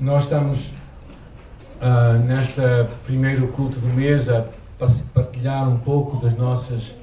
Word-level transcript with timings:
Nós 0.00 0.24
estamos 0.24 0.72
uh, 1.80 2.18
nesta 2.26 2.90
primeiro 3.06 3.46
culto 3.48 3.78
do 3.78 3.86
mês 3.88 4.28
a 4.28 4.44
partilhar 5.14 5.68
um 5.68 5.78
pouco 5.78 6.16
das 6.16 6.36
nossas 6.36 6.94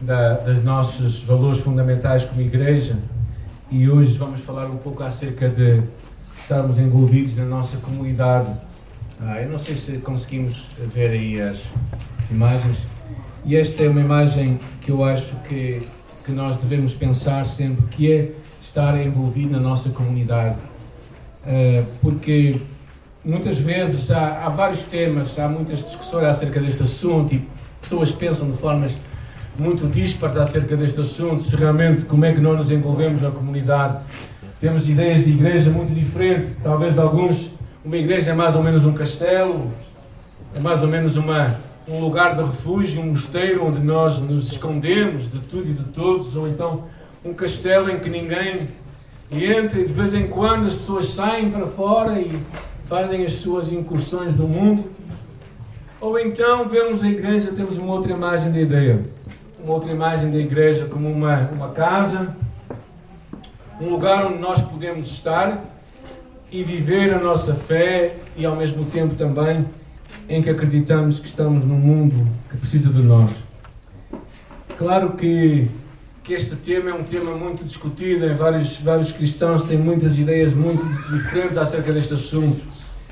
da, 0.00 0.34
das 0.34 0.62
nossos 0.62 1.24
valores 1.24 1.58
fundamentais 1.58 2.24
como 2.24 2.40
igreja 2.40 2.96
e 3.70 3.90
hoje 3.90 4.16
vamos 4.16 4.40
falar 4.40 4.66
um 4.66 4.76
pouco 4.76 5.02
acerca 5.02 5.48
de 5.48 5.82
estarmos 6.40 6.78
envolvidos 6.78 7.36
na 7.36 7.44
nossa 7.44 7.78
comunidade. 7.78 8.50
Ah, 9.20 9.40
eu 9.40 9.50
não 9.50 9.58
sei 9.58 9.74
se 9.76 9.98
conseguimos 9.98 10.70
ver 10.78 11.10
aí 11.10 11.40
as 11.40 11.60
imagens. 12.30 12.78
E 13.44 13.56
esta 13.56 13.82
é 13.82 13.88
uma 13.88 14.00
imagem 14.00 14.60
que 14.80 14.92
eu 14.92 15.02
acho 15.02 15.34
que, 15.48 15.88
que 16.24 16.30
nós 16.30 16.58
devemos 16.58 16.94
pensar 16.94 17.44
sempre, 17.44 17.84
que 17.86 18.12
é 18.12 18.32
estar 18.62 18.96
envolvido 19.00 19.52
na 19.52 19.60
nossa 19.60 19.90
comunidade. 19.90 20.58
Uh, 21.46 21.86
porque 22.02 22.60
muitas 23.24 23.58
vezes 23.58 24.10
há, 24.10 24.44
há, 24.44 24.48
vários 24.48 24.82
temas, 24.82 25.38
há 25.38 25.48
muitas 25.48 25.78
discussões 25.78 26.24
acerca 26.24 26.60
deste 26.60 26.82
assunto 26.82 27.34
e 27.34 27.48
pessoas 27.80 28.10
pensam 28.10 28.50
de 28.50 28.56
formas 28.56 28.96
muito 29.56 29.86
dispares 29.86 30.36
acerca 30.36 30.76
deste 30.76 31.00
assunto, 31.00 31.42
se 31.42 31.54
realmente 31.54 32.04
como 32.04 32.24
é 32.24 32.32
que 32.32 32.40
nós 32.40 32.56
nos 32.56 32.70
envolvemos 32.70 33.22
na 33.22 33.30
comunidade. 33.30 34.04
Temos 34.60 34.88
ideias 34.88 35.24
de 35.24 35.30
igreja 35.30 35.70
muito 35.70 35.94
diferentes, 35.94 36.56
talvez 36.62 36.98
alguns, 36.98 37.50
uma 37.84 37.96
igreja 37.96 38.32
é 38.32 38.34
mais 38.34 38.54
ou 38.54 38.62
menos 38.62 38.84
um 38.84 38.92
castelo, 38.92 39.70
é 40.54 40.60
mais 40.60 40.82
ou 40.82 40.88
menos 40.88 41.16
uma, 41.16 41.56
um 41.86 42.00
lugar 42.00 42.34
de 42.34 42.42
refúgio, 42.42 43.00
um 43.00 43.10
mosteiro 43.10 43.64
onde 43.64 43.80
nós 43.80 44.20
nos 44.20 44.50
escondemos 44.52 45.30
de 45.30 45.38
tudo 45.40 45.70
e 45.70 45.74
de 45.74 45.84
todos, 45.84 46.34
ou 46.34 46.48
então 46.48 46.84
um 47.24 47.32
castelo 47.32 47.90
em 47.90 47.98
que 47.98 48.10
ninguém 48.10 48.68
entra 49.32 49.80
e 49.80 49.86
de 49.86 49.92
vez 49.92 50.14
em 50.14 50.26
quando 50.26 50.66
as 50.66 50.74
pessoas 50.74 51.06
saem 51.08 51.50
para 51.50 51.66
fora 51.66 52.20
e 52.20 52.38
fazem 52.84 53.24
as 53.24 53.34
suas 53.34 53.72
incursões 53.72 54.34
no 54.34 54.46
mundo. 54.46 54.84
Ou 56.00 56.18
então 56.18 56.68
vemos 56.68 57.02
a 57.02 57.08
igreja, 57.08 57.52
temos 57.52 57.76
uma 57.76 57.92
outra 57.92 58.12
imagem 58.12 58.52
da 58.52 58.60
ideia 58.60 59.04
uma 59.66 59.74
outra 59.74 59.90
imagem 59.90 60.30
da 60.30 60.38
igreja 60.38 60.86
como 60.86 61.10
uma, 61.10 61.38
uma 61.50 61.70
casa, 61.70 62.36
um 63.80 63.88
lugar 63.88 64.24
onde 64.24 64.38
nós 64.38 64.62
podemos 64.62 65.08
estar 65.08 65.60
e 66.52 66.62
viver 66.62 67.12
a 67.12 67.18
nossa 67.18 67.52
fé 67.52 68.16
e 68.36 68.46
ao 68.46 68.54
mesmo 68.54 68.84
tempo 68.84 69.16
também 69.16 69.66
em 70.28 70.40
que 70.40 70.48
acreditamos 70.48 71.18
que 71.18 71.26
estamos 71.26 71.64
num 71.64 71.78
mundo 71.78 72.28
que 72.48 72.56
precisa 72.56 72.90
de 72.90 73.02
nós. 73.02 73.32
Claro 74.78 75.14
que, 75.14 75.68
que 76.26 76.34
este 76.34 76.56
tema 76.56 76.90
é 76.90 76.92
um 76.92 77.04
tema 77.04 77.36
muito 77.36 77.64
discutido, 77.64 78.26
em 78.26 78.34
vários, 78.34 78.78
vários 78.78 79.12
cristãos 79.12 79.62
têm 79.62 79.78
muitas 79.78 80.18
ideias 80.18 80.52
muito 80.52 80.84
diferentes 81.08 81.56
acerca 81.56 81.92
deste 81.92 82.14
assunto. 82.14 82.64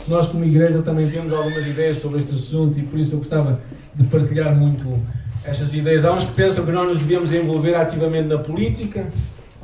Nós, 0.09 0.27
como 0.27 0.45
igreja, 0.45 0.83
também 0.83 1.09
temos 1.09 1.33
algumas 1.33 1.65
ideias 1.65 1.99
sobre 1.99 2.19
este 2.19 2.35
assunto 2.35 2.77
e 2.77 2.83
por 2.83 2.99
isso 2.99 3.15
eu 3.15 3.19
gostava 3.19 3.61
de 3.95 4.03
partilhar 4.03 4.53
muito 4.53 5.01
estas 5.45 5.73
ideias. 5.75 6.05
Há 6.05 6.13
uns 6.13 6.25
que 6.25 6.33
pensam 6.33 6.67
que 6.67 6.73
nós 6.73 6.89
nos 6.89 6.99
devemos 6.99 7.33
envolver 7.33 7.77
ativamente 7.77 8.27
na 8.27 8.39
política, 8.39 9.09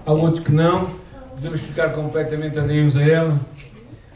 há 0.07 0.13
outros 0.13 0.45
que 0.45 0.53
não, 0.53 0.89
devemos 1.35 1.61
ficar 1.61 1.91
completamente 1.91 2.57
alheios 2.57 2.97
a 2.97 3.03
ela. 3.03 3.41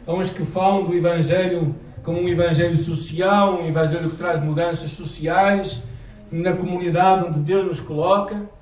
Há 0.07 0.13
uns 0.13 0.31
que 0.31 0.45
falam 0.45 0.85
do 0.85 0.95
Evangelho 0.95 1.75
como 2.05 2.21
um 2.21 2.29
Evangelho 2.29 2.77
social, 2.77 3.61
um 3.61 3.67
Evangelho 3.67 4.09
que 4.11 4.17
traz 4.17 4.41
mudanças 4.41 4.91
sociais 4.91 5.83
na 6.31 6.53
comunidade 6.53 7.27
onde 7.27 7.41
Deus 7.41 7.67
nos 7.67 7.81
coloca 7.81 8.54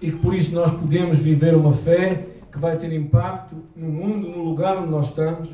e 0.00 0.10
que 0.10 0.16
por 0.16 0.34
isso 0.34 0.54
nós 0.54 0.70
podemos 0.70 1.18
viver 1.18 1.54
uma 1.54 1.72
fé 1.72 2.26
que 2.50 2.58
vai 2.58 2.76
ter 2.76 2.92
impacto 2.92 3.56
no 3.76 3.88
mundo, 3.88 4.28
no 4.28 4.42
lugar 4.42 4.76
onde 4.78 4.90
nós 4.90 5.08
estamos. 5.08 5.48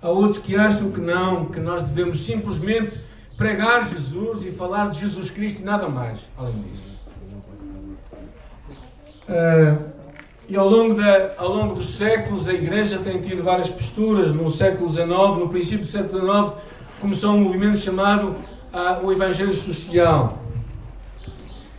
Há 0.00 0.08
outros 0.08 0.38
que 0.38 0.56
acham 0.56 0.90
que 0.90 1.00
não, 1.00 1.46
que 1.46 1.60
nós 1.60 1.82
devemos 1.82 2.24
simplesmente 2.24 3.00
pregar 3.36 3.84
Jesus 3.84 4.44
e 4.44 4.50
falar 4.50 4.90
de 4.90 5.00
Jesus 5.00 5.30
Cristo 5.30 5.62
e 5.62 5.64
nada 5.64 5.88
mais 5.88 6.20
além 6.36 6.62
disso. 6.62 6.88
Uh, 9.28 9.98
e 10.48 10.56
ao 10.56 10.66
longo, 10.66 10.94
da, 10.94 11.34
ao 11.36 11.52
longo 11.52 11.74
dos 11.74 11.96
séculos 11.96 12.48
a 12.48 12.54
Igreja 12.54 12.98
tem 12.98 13.20
tido 13.20 13.42
várias 13.42 13.68
posturas. 13.68 14.32
No 14.32 14.50
século 14.50 14.88
XIX, 14.88 15.08
no 15.38 15.48
princípio 15.48 15.84
do 15.84 15.90
século 15.90 16.20
XIX, 16.20 16.54
começou 17.00 17.34
um 17.34 17.40
movimento 17.40 17.78
chamado 17.78 18.28
uh, 18.72 19.04
o 19.04 19.12
Evangelho 19.12 19.52
Social, 19.52 20.38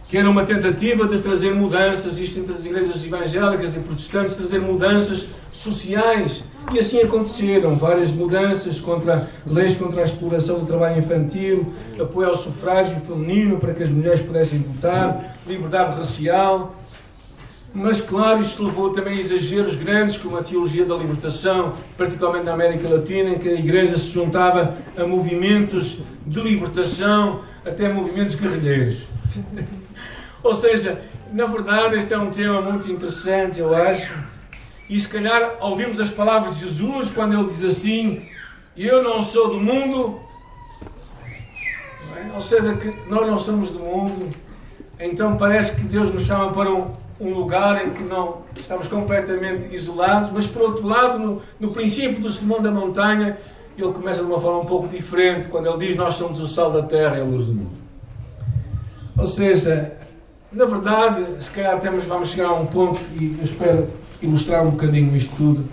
que 0.10 0.18
era 0.18 0.28
uma 0.28 0.44
tentativa 0.44 1.08
de 1.08 1.20
trazer 1.20 1.54
mudanças, 1.54 2.18
isto 2.18 2.40
entre 2.40 2.54
as 2.54 2.66
igrejas 2.66 3.06
evangélicas 3.06 3.76
e 3.76 3.80
protestantes, 3.80 4.34
trazer 4.34 4.60
mudanças 4.60 5.30
sociais 5.52 6.44
e 6.74 6.80
assim 6.80 7.00
aconteceram 7.00 7.78
várias 7.78 8.12
mudanças 8.12 8.80
contra 8.80 9.30
leis 9.46 9.76
contra 9.76 10.02
a 10.02 10.06
exploração 10.06 10.60
do 10.60 10.66
trabalho 10.66 10.98
infantil, 10.98 11.74
apoio 12.00 12.30
ao 12.30 12.36
sufrágio 12.36 13.00
feminino 13.02 13.60
para 13.60 13.72
que 13.72 13.84
as 13.84 13.90
mulheres 13.92 14.20
pudessem 14.20 14.58
votar, 14.60 15.38
liberdade 15.48 15.96
racial. 15.96 16.76
Mas, 17.72 18.02
claro, 18.02 18.42
isto 18.42 18.64
levou 18.64 18.92
também 18.92 19.16
a 19.16 19.20
exageros 19.20 19.76
grandes, 19.76 20.18
como 20.18 20.36
a 20.38 20.44
teologia 20.44 20.86
da 20.86 20.96
libertação, 20.96 21.74
particularmente 21.96 22.46
na 22.46 22.54
América 22.54 22.90
Latina, 22.90 23.30
em 23.30 23.38
que 23.38 23.48
a 23.48 23.54
Igreja 23.54 23.96
se 23.96 24.10
juntava 24.10 24.76
a 24.98 25.06
movimentos 25.06 26.00
de 26.26 26.42
libertação, 26.42 27.42
até 27.64 27.88
movimentos 27.94 28.34
guerrilheiros. 28.34 29.04
Ou 30.44 30.54
seja, 30.54 31.02
na 31.32 31.46
verdade, 31.46 31.98
este 31.98 32.14
é 32.14 32.18
um 32.18 32.32
tema 32.32 32.62
muito 32.62 32.92
interessante, 32.92 33.60
eu 33.60 33.76
acho 33.76 34.12
e 34.90 35.00
se 35.00 35.08
calhar 35.08 35.58
ouvimos 35.62 36.00
as 36.00 36.10
palavras 36.10 36.58
de 36.58 36.66
Jesus 36.66 37.12
quando 37.12 37.38
ele 37.38 37.46
diz 37.46 37.64
assim: 37.64 38.26
Eu 38.76 39.04
não 39.04 39.22
sou 39.22 39.52
do 39.52 39.60
mundo. 39.60 40.20
É? 42.18 42.34
Ou 42.34 42.42
seja, 42.42 42.76
que 42.76 42.92
nós 43.08 43.28
não 43.28 43.38
somos 43.38 43.70
do 43.70 43.80
mundo. 43.80 44.36
Então 45.00 45.38
parece 45.38 45.76
que 45.76 45.84
Deus 45.84 46.12
nos 46.12 46.24
chama 46.24 46.52
para 46.52 46.74
um, 46.74 46.92
um 47.22 47.34
lugar 47.36 47.86
em 47.86 47.92
que 47.92 48.02
não 48.02 48.42
estamos 48.56 48.88
completamente 48.88 49.74
isolados. 49.74 50.32
Mas 50.34 50.48
por 50.48 50.64
outro 50.64 50.88
lado, 50.88 51.20
no, 51.20 51.42
no 51.60 51.72
princípio 51.72 52.20
do 52.20 52.32
Sermão 52.32 52.60
da 52.60 52.72
Montanha, 52.72 53.38
ele 53.78 53.94
começa 53.94 54.22
de 54.22 54.26
uma 54.26 54.42
forma 54.42 54.62
um 54.62 54.66
pouco 54.66 54.88
diferente 54.88 55.50
quando 55.50 55.70
ele 55.70 55.86
diz: 55.86 55.96
Nós 55.96 56.16
somos 56.16 56.40
o 56.40 56.48
sal 56.48 56.72
da 56.72 56.82
terra 56.82 57.16
e 57.16 57.22
a 57.22 57.24
luz 57.24 57.46
do 57.46 57.54
mundo. 57.54 57.78
Ou 59.16 59.28
seja, 59.28 59.99
na 60.52 60.66
verdade, 60.66 61.44
se 61.44 61.52
calhar 61.52 61.80
temos, 61.80 62.06
vamos 62.06 62.30
chegar 62.30 62.50
a 62.50 62.54
um 62.54 62.66
ponto, 62.66 63.00
e 63.20 63.36
eu 63.38 63.46
espero 63.46 63.88
ilustrar 64.22 64.66
um 64.66 64.72
bocadinho 64.72 65.16
isto 65.16 65.36
tudo, 65.36 65.66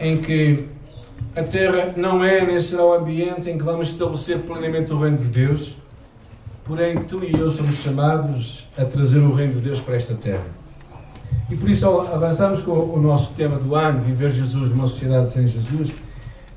em 0.00 0.16
que 0.16 0.68
a 1.36 1.42
Terra 1.42 1.94
não 1.96 2.24
é 2.24 2.44
nem 2.44 2.58
será 2.60 2.84
o 2.84 2.92
ambiente 2.92 3.48
em 3.48 3.56
que 3.56 3.64
vamos 3.64 3.90
estabelecer 3.90 4.40
plenamente 4.40 4.92
o 4.92 4.98
reino 4.98 5.16
de 5.16 5.24
Deus, 5.24 5.76
porém 6.64 6.96
tu 6.96 7.22
e 7.22 7.32
eu 7.32 7.50
somos 7.50 7.76
chamados 7.76 8.68
a 8.76 8.84
trazer 8.84 9.20
o 9.20 9.32
reino 9.32 9.52
de 9.52 9.60
Deus 9.60 9.80
para 9.80 9.94
esta 9.94 10.14
Terra. 10.14 10.46
E 11.50 11.56
por 11.56 11.68
isso 11.68 11.86
avançamos 11.86 12.62
com 12.62 12.72
o 12.72 13.00
nosso 13.00 13.32
tema 13.34 13.58
do 13.58 13.74
ano, 13.74 14.00
Viver 14.00 14.30
Jesus 14.30 14.70
numa 14.70 14.86
sociedade 14.86 15.30
sem 15.30 15.46
Jesus, 15.46 15.92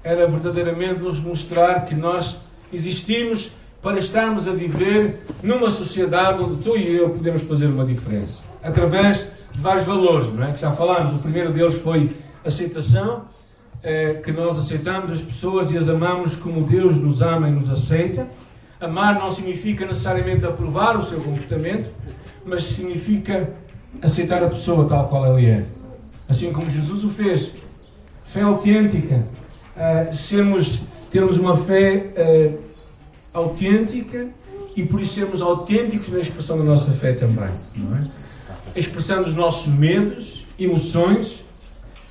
era 0.04 0.26
verdadeiramente 0.28 1.02
nos 1.02 1.20
mostrar 1.20 1.86
que 1.86 1.94
nós 1.94 2.38
existimos 2.72 3.52
para 3.82 4.00
estarmos 4.00 4.48
a 4.48 4.52
viver 4.52 5.24
numa 5.44 5.70
sociedade 5.70 6.42
onde 6.42 6.64
tu 6.64 6.76
e 6.78 6.96
eu 6.96 7.10
podemos 7.10 7.44
fazer 7.44 7.68
uma 7.68 7.86
diferença. 7.86 8.42
Através 8.64 9.28
de 9.54 9.62
vários 9.62 9.86
valores, 9.86 10.34
não 10.34 10.48
é? 10.48 10.52
Que 10.52 10.62
já 10.62 10.72
falámos. 10.72 11.14
O 11.14 11.20
primeiro 11.20 11.52
deles 11.52 11.76
foi 11.76 12.16
aceitação, 12.44 13.26
é, 13.84 14.16
que 14.16 14.32
nós 14.32 14.58
aceitamos 14.58 15.12
as 15.12 15.22
pessoas 15.22 15.72
e 15.72 15.78
as 15.78 15.88
amamos 15.88 16.36
como 16.36 16.64
Deus 16.64 16.98
nos 16.98 17.22
ama 17.22 17.48
e 17.48 17.52
nos 17.52 17.70
aceita. 17.70 18.28
Amar 18.80 19.18
não 19.18 19.32
significa 19.32 19.86
necessariamente 19.86 20.46
aprovar 20.46 20.98
o 20.98 21.04
seu 21.04 21.20
comportamento, 21.20 21.90
mas 22.46 22.66
significa 22.66 23.50
aceitar 24.02 24.44
a 24.44 24.48
pessoa 24.48 24.88
tal 24.88 25.08
qual 25.08 25.26
ela 25.26 25.42
é. 25.42 25.66
Assim 26.30 26.52
como 26.52 26.70
Jesus 26.70 27.04
o 27.04 27.10
fez. 27.10 27.54
Fé 28.26 28.42
autêntica. 28.42 29.28
Uh, 29.76 30.14
sermos, 30.14 30.82
termos 31.12 31.38
uma 31.38 31.56
fé 31.56 32.12
uh, 32.18 32.67
autêntica 33.38 34.30
e 34.76 34.84
por 34.84 35.00
isso 35.00 35.14
sermos 35.14 35.42
autênticos 35.42 36.10
na 36.10 36.20
expressão 36.20 36.58
da 36.58 36.64
nossa 36.64 36.92
fé 36.92 37.14
também. 37.14 37.50
Não 37.76 37.98
é? 37.98 38.08
expressando 38.80 39.28
os 39.28 39.36
nossos 39.36 39.68
medos, 39.68 40.46
emoções 40.58 41.44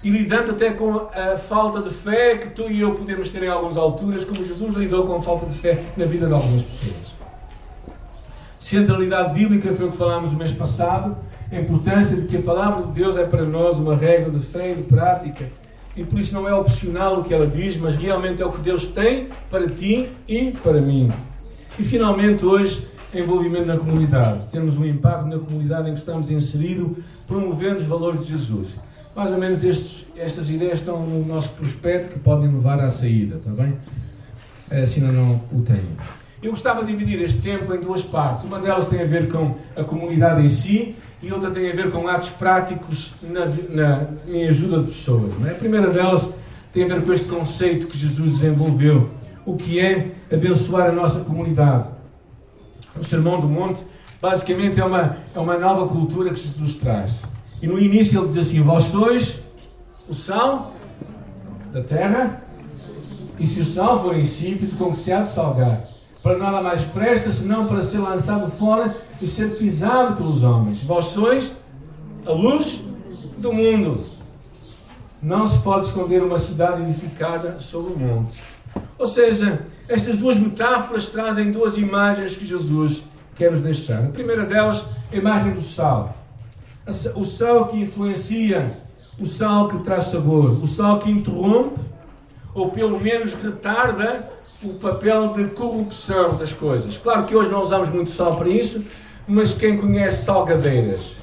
e 0.03 0.11
lidando 0.11 0.53
até 0.53 0.71
com 0.71 1.09
a 1.15 1.37
falta 1.37 1.81
de 1.81 1.91
fé 1.91 2.37
que 2.37 2.51
tu 2.51 2.71
e 2.71 2.81
eu 2.81 2.95
podemos 2.95 3.31
ter 3.31 3.43
em 3.43 3.49
algumas 3.49 3.77
alturas, 3.77 4.25
como 4.25 4.45
Jesus 4.45 4.75
lidou 4.75 5.07
com 5.07 5.17
a 5.17 5.23
falta 5.23 5.47
de 5.47 5.57
fé 5.57 5.83
na 5.97 6.05
vida 6.05 6.27
de 6.27 6.33
algumas 6.33 6.63
pessoas. 6.63 7.17
Centralidade 8.61 9.33
bíblica 9.33 9.73
foi 9.73 9.87
o 9.87 9.91
que 9.91 9.97
falámos 9.97 10.33
o 10.33 10.37
mês 10.37 10.53
passado, 10.53 11.17
a 11.51 11.57
importância 11.57 12.17
de 12.17 12.27
que 12.27 12.37
a 12.37 12.43
palavra 12.43 12.85
de 12.87 12.93
Deus 12.93 13.17
é 13.17 13.25
para 13.25 13.45
nós 13.45 13.79
uma 13.79 13.97
regra 13.97 14.31
de 14.31 14.41
fé 14.41 14.73
e 14.73 14.75
de 14.75 14.83
prática. 14.83 15.49
E 15.97 16.05
por 16.05 16.19
isso 16.19 16.35
não 16.35 16.47
é 16.49 16.55
opcional 16.55 17.21
o 17.21 17.25
que 17.25 17.33
ela 17.33 17.47
diz, 17.47 17.77
mas 17.77 17.97
realmente 17.97 18.43
é 18.43 18.47
o 18.47 18.53
que 18.53 18.61
Deus 18.61 18.87
tem 18.87 19.29
para 19.49 19.67
ti 19.69 20.09
e 20.29 20.53
para 20.63 20.81
mim. 20.81 21.11
E 21.79 21.83
finalmente 21.83 22.45
hoje 22.45 22.87
envolvimento 23.15 23.67
na 23.67 23.79
comunidade, 23.79 24.49
termos 24.49 24.77
um 24.77 24.85
impacto 24.85 25.27
na 25.27 25.39
comunidade 25.39 25.89
em 25.89 25.95
que 25.95 25.99
estamos 25.99 26.31
inseridos, 26.31 26.99
promovendo 27.27 27.79
os 27.79 27.87
valores 27.87 28.21
de 28.21 28.33
Jesus. 28.33 28.75
Mais 29.15 29.33
ou 29.33 29.39
menos 29.39 29.65
estes, 29.65 30.07
estas 30.17 30.51
ideias 30.51 30.81
estão 30.81 31.05
no 31.05 31.25
nosso 31.25 31.51
prospecto 31.51 32.11
que 32.11 32.19
podem 32.19 32.53
levar 32.53 32.79
à 32.81 32.91
saída, 32.91 33.37
está 33.37 33.51
bem? 33.51 33.79
Assim 34.71 35.01
não, 35.01 35.13
não 35.13 35.41
o 35.53 35.63
tenho. 35.63 35.97
Eu 36.43 36.51
gostava 36.51 36.85
de 36.85 36.93
dividir 36.93 37.23
este 37.23 37.39
tempo 37.39 37.73
em 37.75 37.81
duas 37.81 38.03
partes. 38.03 38.45
Uma 38.45 38.59
delas 38.59 38.89
tem 38.89 39.01
a 39.01 39.07
ver 39.07 39.29
com 39.29 39.57
a 39.75 39.83
comunidade 39.83 40.45
em 40.45 40.49
si 40.51 40.95
e 41.27 41.33
outra 41.33 41.51
tem 41.51 41.69
a 41.69 41.75
ver 41.75 41.91
com 41.91 42.07
atos 42.07 42.29
práticos 42.31 43.13
na, 43.21 43.47
na, 43.47 44.07
em 44.29 44.49
ajuda 44.49 44.79
de 44.79 44.93
pessoas. 44.93 45.35
É? 45.45 45.51
A 45.51 45.55
primeira 45.57 45.89
delas 45.89 46.29
tem 46.73 46.85
a 46.85 46.87
ver 46.87 47.03
com 47.03 47.13
este 47.13 47.27
conceito 47.27 47.89
que 47.89 47.99
Jesus 47.99 48.39
desenvolveu, 48.39 49.11
o 49.45 49.57
que 49.57 49.81
é 49.81 50.13
abençoar 50.33 50.89
a 50.89 50.93
nossa 50.93 51.21
comunidade. 51.21 51.89
O 52.97 53.03
Sermão 53.03 53.41
do 53.41 53.49
Monte, 53.49 53.85
basicamente, 54.23 54.79
é 54.79 54.85
uma, 54.85 55.17
é 55.35 55.39
uma 55.41 55.59
nova 55.59 55.89
cultura 55.89 56.31
que 56.31 56.41
Jesus 56.41 56.77
traz. 56.77 57.23
E 57.61 57.67
no 57.67 57.77
início 57.77 58.21
ele 58.21 58.29
diz 58.29 58.39
assim: 58.39 58.63
Vós 58.63 58.85
sois 58.85 59.41
o 60.09 60.15
sal 60.15 60.75
da 61.73 61.83
terra, 61.83 62.41
e 63.37 63.47
se 63.49 63.61
o 63.61 63.65
sal 63.65 64.01
for 64.01 64.17
insípido, 64.17 64.77
com 64.77 64.93
que 64.93 64.99
se 64.99 65.11
há 65.11 65.23
de 65.23 65.31
salgar? 65.31 65.83
Para 66.27 66.39
nada 66.39 66.61
mais 66.61 66.83
presta 66.83 67.31
senão 67.31 67.69
para 67.69 67.81
ser 67.85 67.99
lançado 67.99 68.51
fora 68.51 68.97
e 69.23 69.29
ser 69.29 69.57
pisado 69.59 70.17
pelos 70.17 70.43
homens. 70.43 70.83
Vós 70.83 71.05
sois 71.05 71.55
a 72.27 72.33
luz 72.33 72.81
do 73.39 73.53
mundo. 73.53 74.05
Não 75.23 75.47
se 75.47 75.63
pode 75.63 75.87
esconder 75.87 76.21
uma 76.25 76.41
cidade 76.41 76.83
edificada 76.83 77.61
sobre 77.61 77.93
o 77.93 77.97
monte. 77.97 78.43
Ou 78.99 79.07
seja, 79.07 79.67
estas 79.89 80.19
duas 80.19 80.37
metáforas 80.37 81.07
trazem 81.07 81.53
duas 81.53 81.79
imagens 81.79 82.35
que 82.35 82.45
Jesus 82.45 83.05
quer 83.37 83.53
nos 83.53 83.61
deixar. 83.63 84.07
A 84.07 84.09
primeira 84.09 84.45
delas, 84.45 84.85
a 85.13 85.15
imagem 85.15 85.53
do 85.53 85.63
sal. 85.63 86.17
O 87.15 87.23
sal 87.23 87.69
que 87.69 87.77
influencia, 87.77 88.77
o 89.17 89.25
sal 89.25 89.69
que 89.69 89.79
traz 89.85 90.07
sabor, 90.07 90.61
o 90.61 90.67
sal 90.67 90.99
que 90.99 91.09
interrompe 91.09 91.79
ou 92.53 92.71
pelo 92.71 92.99
menos 92.99 93.33
retarda 93.35 94.29
o 94.67 94.75
papel 94.75 95.29
de 95.29 95.47
corrupção 95.49 96.37
das 96.37 96.53
coisas. 96.53 96.99
Claro 96.99 97.25
que 97.25 97.37
hoje 97.37 97.51
não 97.51 97.63
usamos 97.63 97.89
muito 97.89 98.11
sal 98.11 98.37
para 98.37 98.49
isso, 98.49 98.85
mas 99.27 99.55
quem 99.55 99.77
conhece 99.77 100.25
salgadeiras? 100.25 101.17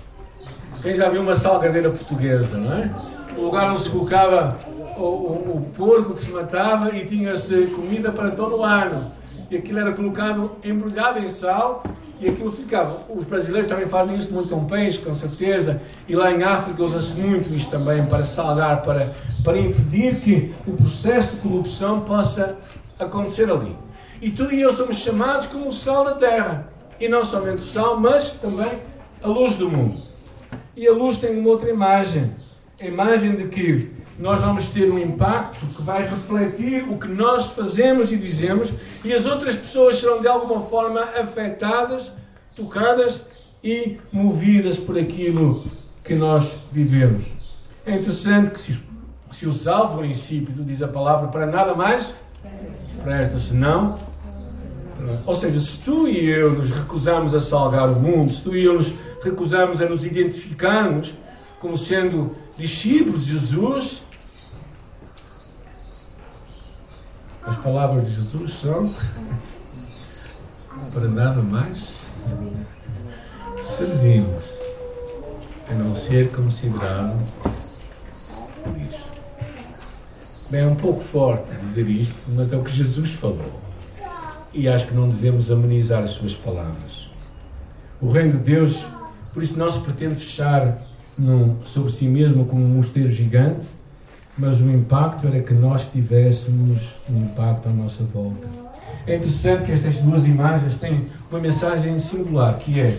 Quem 0.82 0.96
já 0.96 1.10
viu 1.10 1.22
uma 1.22 1.36
salgadeira 1.36 1.90
portuguesa, 1.90 2.58
não 2.58 2.74
é? 2.74 2.92
O 3.38 3.42
lugar 3.44 3.70
onde 3.70 3.82
se 3.82 3.90
colocava 3.90 4.58
o, 4.98 5.02
o, 5.02 5.58
o 5.58 5.72
porco 5.76 6.14
que 6.14 6.22
se 6.22 6.32
matava 6.32 6.96
e 6.96 7.06
tinha-se 7.06 7.68
comida 7.68 8.12
para 8.12 8.32
todo 8.32 8.58
o 8.58 8.64
ano. 8.64 9.12
E 9.50 9.58
aquilo 9.58 9.80
era 9.80 9.92
colocado 9.92 10.52
embrulhado 10.64 11.20
em 11.20 11.30
sal 11.30 11.84
e 12.20 12.30
aquilo 12.30 12.52
ficava. 12.52 13.02
Os 13.10 13.26
brasileiros 13.26 13.68
também 13.68 13.88
fazem 13.88 14.18
isso 14.18 14.32
muito 14.34 14.50
com 14.50 14.66
peixe, 14.66 15.00
com 15.00 15.14
certeza, 15.14 15.82
e 16.08 16.16
lá 16.16 16.32
em 16.32 16.44
África 16.44 16.84
usa-se 16.84 17.14
muito 17.14 17.54
isto 17.54 17.70
também 17.70 18.06
para 18.06 18.26
salgar, 18.26 18.82
para, 18.82 19.14
para 19.44 19.58
impedir 19.58 20.16
que 20.22 20.54
o 20.66 20.74
processo 20.74 21.36
de 21.36 21.42
corrupção 21.42 22.02
possa 22.02 22.56
acontecer 23.04 23.50
ali. 23.52 23.78
E 24.22 24.32
tu 24.32 24.52
e 24.52 24.62
eu 24.62 24.74
somos 24.74 24.98
chamados 24.98 25.48
como 25.48 25.68
o 25.68 25.74
sal 25.74 26.04
da 26.04 26.14
terra. 26.14 26.70
E 27.00 27.08
não 27.08 27.24
somente 27.24 27.58
o 27.58 27.66
sal, 27.66 28.00
mas 28.00 28.32
também 28.32 28.72
a 29.22 29.28
luz 29.28 29.58
do 29.58 29.70
mundo. 29.70 30.02
E 30.76 30.88
a 30.88 30.94
luz 30.94 31.18
tem 31.18 31.38
uma 31.38 31.50
outra 31.50 31.70
imagem. 31.70 32.32
A 32.80 32.86
imagem 32.86 33.36
de 33.36 33.48
que 33.48 33.92
nós 34.18 34.40
vamos 34.40 34.68
ter 34.70 34.92
um 34.92 35.00
impacto 35.00 35.66
que 35.66 35.82
vai 35.82 36.08
refletir 36.08 36.88
o 36.90 36.98
que 36.98 37.08
nós 37.08 37.48
fazemos 37.48 38.12
e 38.12 38.18
dizemos, 38.18 38.74
e 39.04 39.12
as 39.14 39.26
outras 39.26 39.58
pessoas 39.58 39.98
serão 39.98 40.22
de 40.22 40.28
alguma 40.28 40.62
forma 40.62 41.02
afetadas, 41.02 42.12
tocadas 42.56 43.22
e 43.64 43.98
movidas 44.12 44.78
por 44.78 44.98
aquilo 44.98 45.66
que 46.04 46.14
nós 46.14 46.56
vivemos. 46.72 47.26
É 47.86 47.96
interessante 47.96 48.52
que 48.52 48.60
se, 48.60 48.80
se 49.32 49.46
o 49.46 49.54
sal 49.54 49.94
for 49.94 50.06
insípido, 50.06 50.64
diz 50.64 50.82
a 50.82 50.88
palavra, 50.88 51.28
para 51.28 51.46
nada 51.46 51.74
mais 51.74 52.14
presta, 53.04 53.38
senão. 53.38 54.00
Ou 55.26 55.36
seja, 55.36 55.60
se 55.60 55.80
tu 55.80 56.08
e 56.08 56.30
eu 56.30 56.54
nos 56.54 56.72
recusamos 56.72 57.34
a 57.34 57.42
salgar 57.42 57.90
o 57.90 58.00
mundo, 58.00 58.32
se 58.32 58.42
tu 58.42 58.56
e 58.56 58.64
eu 58.64 58.76
nos 58.76 58.94
recusamos 59.22 59.82
a 59.82 59.86
nos 59.86 60.06
identificarmos 60.06 61.14
como 61.60 61.78
sendo 61.78 62.36
discípulos 62.58 63.26
de 63.26 63.32
Jesus, 63.34 64.04
as 67.42 67.58
palavras 67.58 68.08
de 68.08 68.16
Jesus 68.16 68.54
são 68.54 68.94
para 70.94 71.08
nada 71.08 71.42
mais 71.42 72.10
servimos, 73.62 74.44
a 75.70 75.74
não 75.74 75.96
ser 75.96 76.32
considerado 76.32 77.18
isso. 78.80 79.03
Bem, 80.54 80.62
é 80.62 80.68
um 80.68 80.76
pouco 80.76 81.02
forte 81.02 81.52
dizer 81.56 81.88
isto, 81.88 82.16
mas 82.28 82.54
é 82.54 82.56
o 82.56 82.64
que 82.64 82.72
Jesus 82.72 83.10
falou. 83.14 83.60
E 84.54 84.70
acho 84.70 84.86
que 84.86 84.94
não 84.94 85.10
devemos 85.10 85.50
amenizar 85.50 86.04
as 86.04 86.12
suas 86.12 86.36
palavras. 86.36 87.10
O 88.00 88.08
reino 88.08 88.34
de 88.34 88.38
Deus, 88.38 88.86
por 89.34 89.42
isso 89.42 89.58
não 89.58 89.72
se 89.72 89.80
pretende 89.80 90.14
fechar 90.14 90.78
num, 91.18 91.60
sobre 91.62 91.92
si 91.92 92.06
mesmo 92.06 92.46
como 92.46 92.64
um 92.64 92.68
mosteiro 92.68 93.10
gigante, 93.10 93.66
mas 94.38 94.62
o 94.62 94.70
impacto 94.70 95.26
era 95.26 95.42
que 95.42 95.56
nós 95.56 95.88
tivéssemos 95.88 96.98
um 97.10 97.24
impacto 97.24 97.70
à 97.70 97.72
nossa 97.72 98.04
volta. 98.04 98.48
É 99.08 99.16
interessante 99.16 99.64
que 99.64 99.72
estas 99.72 99.98
duas 100.02 100.24
imagens 100.24 100.76
têm 100.76 101.10
uma 101.32 101.40
mensagem 101.40 101.98
singular, 101.98 102.60
que 102.60 102.80
é 102.80 102.96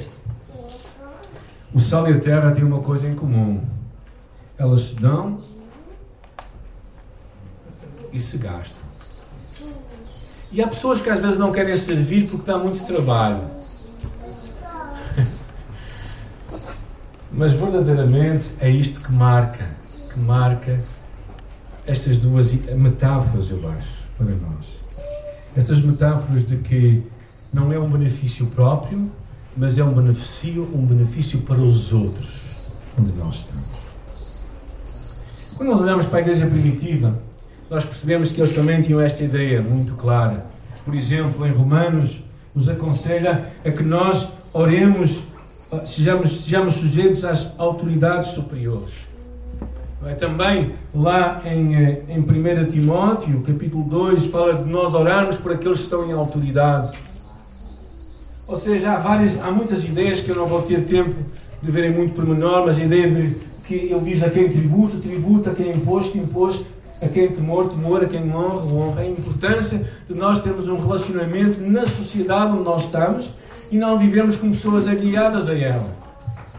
o 1.72 1.78
sal 1.78 2.08
e 2.08 2.14
a 2.14 2.18
terra 2.18 2.50
têm 2.50 2.64
uma 2.64 2.80
coisa 2.80 3.06
em 3.06 3.14
comum. 3.14 3.60
Elas 4.58 4.80
se 4.80 4.96
dão 4.96 5.53
e 8.14 8.20
se 8.20 8.38
gastam. 8.38 8.84
E 10.52 10.62
há 10.62 10.68
pessoas 10.68 11.02
que 11.02 11.10
às 11.10 11.20
vezes 11.20 11.36
não 11.36 11.50
querem 11.50 11.76
servir 11.76 12.28
porque 12.30 12.46
dá 12.46 12.56
muito 12.56 12.86
trabalho. 12.86 13.50
Mas 17.32 17.52
verdadeiramente 17.52 18.52
é 18.60 18.70
isto 18.70 19.00
que 19.00 19.12
marca, 19.12 19.66
que 20.12 20.20
marca 20.20 20.80
estas 21.84 22.16
duas 22.18 22.52
metáforas, 22.52 23.50
eu 23.50 23.68
acho, 23.68 24.04
para 24.16 24.26
nós. 24.26 24.64
Estas 25.56 25.80
metáforas 25.80 26.46
de 26.46 26.58
que 26.58 27.02
não 27.52 27.72
é 27.72 27.78
um 27.78 27.90
benefício 27.90 28.46
próprio, 28.46 29.10
mas 29.56 29.76
é 29.76 29.82
um 29.82 29.92
benefício, 29.92 30.62
um 30.72 30.86
benefício 30.86 31.40
para 31.40 31.60
os 31.60 31.92
outros, 31.92 32.68
onde 32.96 33.12
nós 33.12 33.36
estamos. 33.36 33.74
Quando 35.56 35.70
nós 35.70 35.80
olhamos 35.80 36.06
para 36.06 36.18
a 36.18 36.20
igreja 36.20 36.46
primitiva, 36.46 37.18
nós 37.74 37.84
percebemos 37.84 38.30
que 38.30 38.40
eles 38.40 38.52
também 38.52 38.80
tinham 38.80 39.00
esta 39.00 39.24
ideia 39.24 39.60
muito 39.60 39.94
clara. 39.94 40.46
Por 40.84 40.94
exemplo, 40.94 41.44
em 41.44 41.50
Romanos, 41.50 42.22
nos 42.54 42.68
aconselha 42.68 43.50
a 43.64 43.70
que 43.72 43.82
nós 43.82 44.28
oremos, 44.52 45.24
sejamos, 45.84 46.44
sejamos 46.44 46.74
sujeitos 46.74 47.24
às 47.24 47.52
autoridades 47.58 48.28
superiores. 48.28 48.94
É? 50.06 50.14
Também 50.14 50.70
lá 50.94 51.42
em, 51.44 51.74
eh, 51.74 52.02
em 52.10 52.20
1 52.20 52.68
Timóteo, 52.68 53.40
capítulo 53.40 53.82
2, 53.82 54.26
fala 54.26 54.54
de 54.54 54.70
nós 54.70 54.94
orarmos 54.94 55.36
por 55.38 55.50
aqueles 55.50 55.78
que 55.78 55.84
estão 55.84 56.08
em 56.08 56.12
autoridade. 56.12 56.96
Ou 58.46 58.56
seja, 58.56 58.92
há, 58.92 58.98
várias, 58.98 59.36
há 59.42 59.50
muitas 59.50 59.82
ideias 59.82 60.20
que 60.20 60.30
eu 60.30 60.36
não 60.36 60.46
vou 60.46 60.62
ter 60.62 60.84
tempo 60.84 61.12
de 61.60 61.72
ver 61.72 61.90
em 61.90 61.92
muito 61.92 62.14
pormenor, 62.14 62.66
mas 62.66 62.78
a 62.78 62.84
ideia 62.84 63.10
de 63.10 63.34
que 63.66 63.74
ele 63.74 64.00
diz 64.00 64.22
a 64.22 64.30
quem 64.30 64.48
tributa, 64.48 64.98
tributa, 64.98 65.50
a 65.50 65.54
quem 65.54 65.70
imposto, 65.70 66.16
imposto, 66.16 66.73
a 67.04 67.08
quem 67.08 67.28
temor, 67.28 67.68
temor, 67.68 68.02
a 68.02 68.06
quem 68.06 68.30
honra, 68.30 68.64
honra. 68.64 69.00
A 69.02 69.06
importância 69.06 69.88
de 70.08 70.14
nós 70.14 70.40
termos 70.40 70.66
um 70.66 70.80
relacionamento 70.80 71.60
na 71.60 71.86
sociedade 71.86 72.52
onde 72.52 72.64
nós 72.64 72.84
estamos 72.84 73.30
e 73.70 73.76
não 73.76 73.98
vivemos 73.98 74.36
como 74.36 74.52
pessoas 74.52 74.86
aliadas 74.86 75.48
a 75.48 75.58
ela. 75.58 75.94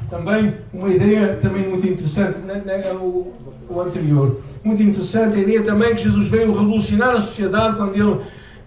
Também 0.09 0.57
uma 0.73 0.89
ideia 0.89 1.37
também 1.41 1.67
muito 1.67 1.87
interessante, 1.87 2.39
né, 2.39 2.61
né, 2.63 2.91
o, 2.93 3.33
o 3.67 3.81
anterior, 3.81 4.39
muito 4.63 4.83
interessante 4.83 5.35
a 5.35 5.39
ideia 5.39 5.63
também 5.63 5.95
que 5.95 6.03
Jesus 6.03 6.27
veio 6.27 6.53
revolucionar 6.53 7.15
a 7.15 7.21
sociedade 7.21 7.75
quando 7.75 7.95
ele 7.95 8.21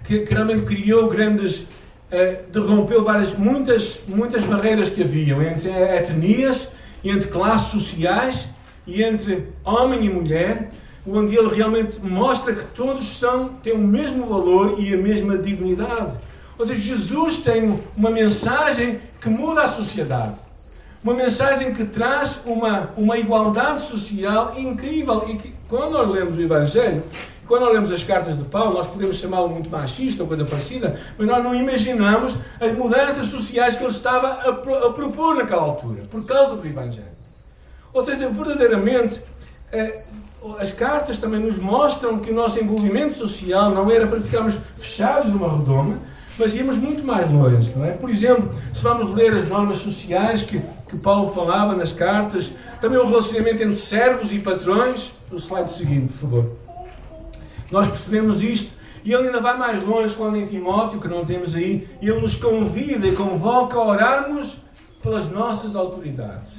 que, 0.04 0.20
que 0.20 0.34
realmente 0.34 0.62
criou 0.62 1.08
grandes, 1.08 1.66
eh, 2.10 2.40
derrompeu 2.50 3.04
várias, 3.04 3.34
muitas, 3.34 4.00
muitas 4.08 4.44
barreiras 4.44 4.88
que 4.88 5.02
haviam 5.02 5.42
entre 5.42 5.70
etnias, 5.70 6.68
entre 7.04 7.28
classes 7.28 7.68
sociais 7.70 8.48
e 8.86 9.02
entre 9.02 9.48
homem 9.62 10.06
e 10.06 10.08
mulher 10.08 10.70
onde 11.06 11.36
ele 11.36 11.54
realmente 11.54 11.98
mostra 12.00 12.54
que 12.54 12.64
todos 12.74 13.04
são, 13.18 13.50
têm 13.62 13.72
o 13.72 13.78
mesmo 13.78 14.26
valor 14.26 14.78
e 14.78 14.92
a 14.94 14.96
mesma 14.96 15.38
dignidade. 15.38 16.18
Ou 16.58 16.66
seja, 16.66 16.80
Jesus 16.80 17.38
tem 17.38 17.80
uma 17.96 18.10
mensagem 18.10 19.00
que 19.20 19.28
muda 19.28 19.62
a 19.62 19.68
sociedade. 19.68 20.36
Uma 21.02 21.14
mensagem 21.14 21.72
que 21.72 21.84
traz 21.84 22.40
uma, 22.44 22.90
uma 22.96 23.16
igualdade 23.16 23.80
social 23.82 24.54
incrível. 24.56 25.24
E 25.28 25.36
que, 25.36 25.54
quando 25.68 25.92
nós 25.92 26.08
lemos 26.10 26.36
o 26.36 26.40
Evangelho, 26.40 27.04
quando 27.46 27.62
nós 27.62 27.72
lemos 27.72 27.92
as 27.92 28.02
cartas 28.02 28.36
de 28.36 28.44
Paulo, 28.44 28.74
nós 28.74 28.86
podemos 28.86 29.16
chamá-lo 29.16 29.48
muito 29.48 29.70
machista 29.70 30.22
ou 30.22 30.28
coisa 30.28 30.44
parecida, 30.44 31.00
mas 31.16 31.26
nós 31.26 31.42
não 31.42 31.54
imaginamos 31.54 32.36
as 32.60 32.76
mudanças 32.76 33.26
sociais 33.26 33.76
que 33.76 33.84
ele 33.84 33.92
estava 33.92 34.28
a, 34.28 34.48
a 34.50 34.92
propor 34.92 35.34
naquela 35.34 35.62
altura, 35.62 36.02
por 36.10 36.24
causa 36.26 36.56
do 36.56 36.66
Evangelho. 36.66 37.06
Ou 37.94 38.04
seja, 38.04 38.28
verdadeiramente 38.28 39.22
eh, 39.72 40.04
as 40.58 40.72
cartas 40.72 41.18
também 41.18 41.40
nos 41.40 41.58
mostram 41.58 42.18
que 42.18 42.30
o 42.30 42.34
nosso 42.34 42.58
envolvimento 42.62 43.16
social 43.16 43.70
não 43.70 43.90
era 43.90 44.06
para 44.06 44.20
ficarmos 44.20 44.58
fechados 44.76 45.30
numa 45.32 45.56
redoma, 45.56 45.98
mas 46.38 46.54
íamos 46.54 46.78
muito 46.78 47.04
mais 47.04 47.30
longe, 47.30 47.72
não 47.76 47.84
é? 47.84 47.90
Por 47.90 48.08
exemplo, 48.08 48.50
se 48.72 48.82
vamos 48.82 49.14
ler 49.16 49.34
as 49.34 49.48
normas 49.48 49.78
sociais 49.78 50.42
que, 50.42 50.60
que 50.88 50.96
Paulo 50.98 51.32
falava 51.32 51.74
nas 51.74 51.90
cartas, 51.90 52.52
também 52.80 52.98
o 52.98 53.06
relacionamento 53.06 53.62
entre 53.62 53.74
servos 53.74 54.32
e 54.32 54.38
patrões, 54.38 55.12
o 55.32 55.36
slide 55.36 55.72
seguinte, 55.72 56.12
por 56.12 56.18
favor. 56.18 56.52
Nós 57.70 57.88
percebemos 57.88 58.42
isto 58.42 58.72
e 59.04 59.12
ele 59.12 59.26
ainda 59.26 59.40
vai 59.40 59.58
mais 59.58 59.82
longe 59.82 60.14
quando 60.14 60.36
em 60.36 60.46
Timóteo, 60.46 61.00
que 61.00 61.08
não 61.08 61.24
temos 61.24 61.54
aí, 61.54 61.88
ele 62.00 62.20
nos 62.20 62.36
convida 62.36 63.06
e 63.08 63.14
convoca 63.16 63.76
a 63.76 63.84
orarmos 63.84 64.58
pelas 65.02 65.28
nossas 65.28 65.74
autoridades. 65.74 66.50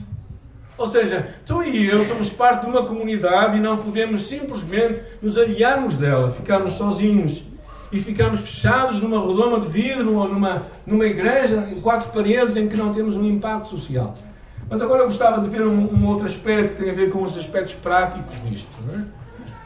Ou 0.79 0.87
seja, 0.87 1.27
tu 1.45 1.61
e 1.61 1.87
eu 1.87 2.01
somos 2.03 2.29
parte 2.29 2.63
de 2.63 2.71
uma 2.71 2.83
comunidade 2.83 3.57
e 3.57 3.59
não 3.59 3.75
podemos 3.75 4.25
simplesmente 4.25 5.01
nos 5.21 5.37
aliarmos 5.37 5.97
dela, 5.97 6.31
ficarmos 6.31 6.71
sozinhos 6.71 7.43
e 7.91 7.99
ficarmos 7.99 8.39
fechados 8.39 9.01
numa 9.01 9.19
redoma 9.19 9.59
de 9.59 9.67
vidro 9.67 10.15
ou 10.15 10.29
numa, 10.29 10.63
numa 10.87 11.05
igreja 11.05 11.67
em 11.69 11.81
quatro 11.81 12.09
paredes 12.11 12.55
em 12.55 12.69
que 12.69 12.77
não 12.77 12.93
temos 12.93 13.17
um 13.17 13.25
impacto 13.25 13.67
social. 13.67 14.15
Mas 14.69 14.81
agora 14.81 15.01
eu 15.01 15.05
gostava 15.05 15.41
de 15.41 15.49
ver 15.49 15.67
um, 15.67 15.93
um 15.93 16.07
outro 16.07 16.25
aspecto 16.25 16.77
que 16.77 16.83
tem 16.83 16.91
a 16.91 16.95
ver 16.95 17.09
com 17.09 17.23
os 17.23 17.37
aspectos 17.37 17.73
práticos 17.73 18.41
disto. 18.43 18.71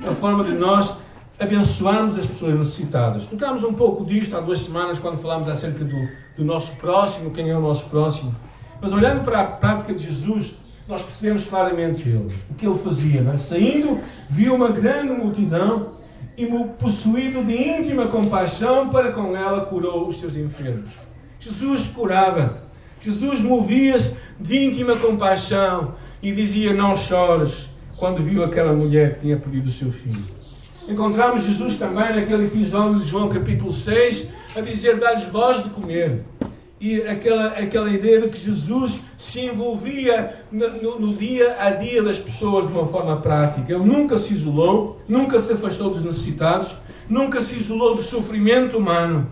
É? 0.01 0.09
A 0.09 0.13
forma 0.13 0.43
de 0.43 0.53
nós 0.53 0.95
abençoarmos 1.39 2.17
as 2.17 2.25
pessoas 2.25 2.55
necessitadas. 2.55 3.27
Tocámos 3.27 3.63
um 3.63 3.73
pouco 3.73 4.03
disto 4.03 4.35
há 4.35 4.39
duas 4.39 4.61
semanas 4.61 4.97
quando 4.97 5.17
falámos 5.17 5.47
acerca 5.47 5.85
do, 5.85 6.07
do 6.37 6.43
nosso 6.43 6.71
próximo, 6.77 7.29
quem 7.29 7.51
é 7.51 7.55
o 7.55 7.61
nosso 7.61 7.85
próximo. 7.85 8.33
Mas 8.81 8.91
olhando 8.93 9.23
para 9.23 9.41
a 9.41 9.45
prática 9.45 9.93
de 9.93 10.03
Jesus, 10.03 10.55
nós 10.87 11.01
percebemos 11.01 11.45
claramente 11.45 12.07
ele, 12.07 12.33
o 12.49 12.53
que 12.55 12.65
ele 12.65 12.77
fazia. 12.77 13.21
É? 13.33 13.37
Saindo, 13.37 13.99
viu 14.29 14.55
uma 14.55 14.69
grande 14.69 15.13
multidão 15.13 15.93
e, 16.37 16.45
possuído 16.79 17.43
de 17.43 17.55
íntima 17.55 18.07
compaixão, 18.07 18.89
para 18.89 19.11
com 19.11 19.35
ela 19.35 19.65
curou 19.65 20.07
os 20.09 20.19
seus 20.19 20.35
enfermos. 20.35 20.91
Jesus 21.39 21.87
curava. 21.87 22.61
Jesus 23.01 23.41
movia-se 23.41 24.15
de 24.39 24.57
íntima 24.57 24.95
compaixão 24.95 25.95
e 26.21 26.31
dizia: 26.31 26.73
Não 26.73 26.95
chores, 26.95 27.69
quando 27.97 28.23
viu 28.23 28.43
aquela 28.43 28.73
mulher 28.73 29.13
que 29.13 29.21
tinha 29.21 29.37
perdido 29.37 29.67
o 29.67 29.71
seu 29.71 29.91
filho. 29.91 30.23
Encontramos 30.87 31.43
Jesus 31.43 31.77
também 31.77 32.13
naquele 32.13 32.47
episódio 32.47 32.99
de 32.99 33.07
João 33.07 33.29
capítulo 33.29 33.71
6 33.71 34.27
a 34.55 34.61
dizer: 34.61 34.97
Dá-lhes 34.97 35.25
voz 35.25 35.63
de 35.63 35.69
comer 35.69 36.23
e 36.83 37.01
aquela, 37.03 37.47
aquela 37.47 37.89
ideia 37.89 38.19
de 38.19 38.27
que 38.27 38.37
Jesus 38.37 38.99
se 39.17 39.39
envolvia 39.39 40.43
no, 40.51 40.99
no, 40.99 41.15
dia 41.15 41.55
a 41.57 41.69
dia 41.69 42.03
das 42.03 42.19
pessoas 42.19 42.67
de 42.67 42.73
uma 42.73 42.85
forma 42.85 43.21
prática. 43.21 43.73
Ele 43.73 43.85
nunca 43.85 44.17
se 44.17 44.33
isolou, 44.33 45.01
nunca 45.07 45.39
se 45.39 45.53
afastou 45.53 45.89
dos 45.89 46.03
necessitados, 46.03 46.75
nunca 47.07 47.41
se 47.41 47.55
isolou 47.55 47.95
do 47.95 48.01
sofrimento 48.01 48.77
humano. 48.77 49.31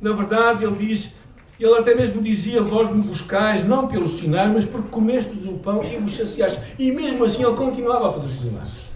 Na 0.00 0.12
verdade, 0.12 0.64
ele 0.64 0.74
diz, 0.74 1.14
ele 1.60 1.76
até 1.76 1.94
mesmo 1.94 2.20
dizia: 2.20 2.60
Vós 2.62 2.90
me 2.90 3.00
buscais, 3.00 3.64
não 3.64 3.86
pelos 3.86 4.18
sinais, 4.18 4.52
mas 4.52 4.66
porque 4.66 4.88
comestes 4.88 5.46
o 5.46 5.52
pão 5.52 5.84
e 5.84 5.98
vos 5.98 6.16
saciais. 6.16 6.58
E 6.76 6.90
mesmo 6.90 7.22
assim 7.22 7.44
ele 7.44 7.54
continuava 7.54 8.08
a 8.08 8.12
fazer 8.14 8.26
os 8.26 8.42
milagres. 8.42 8.90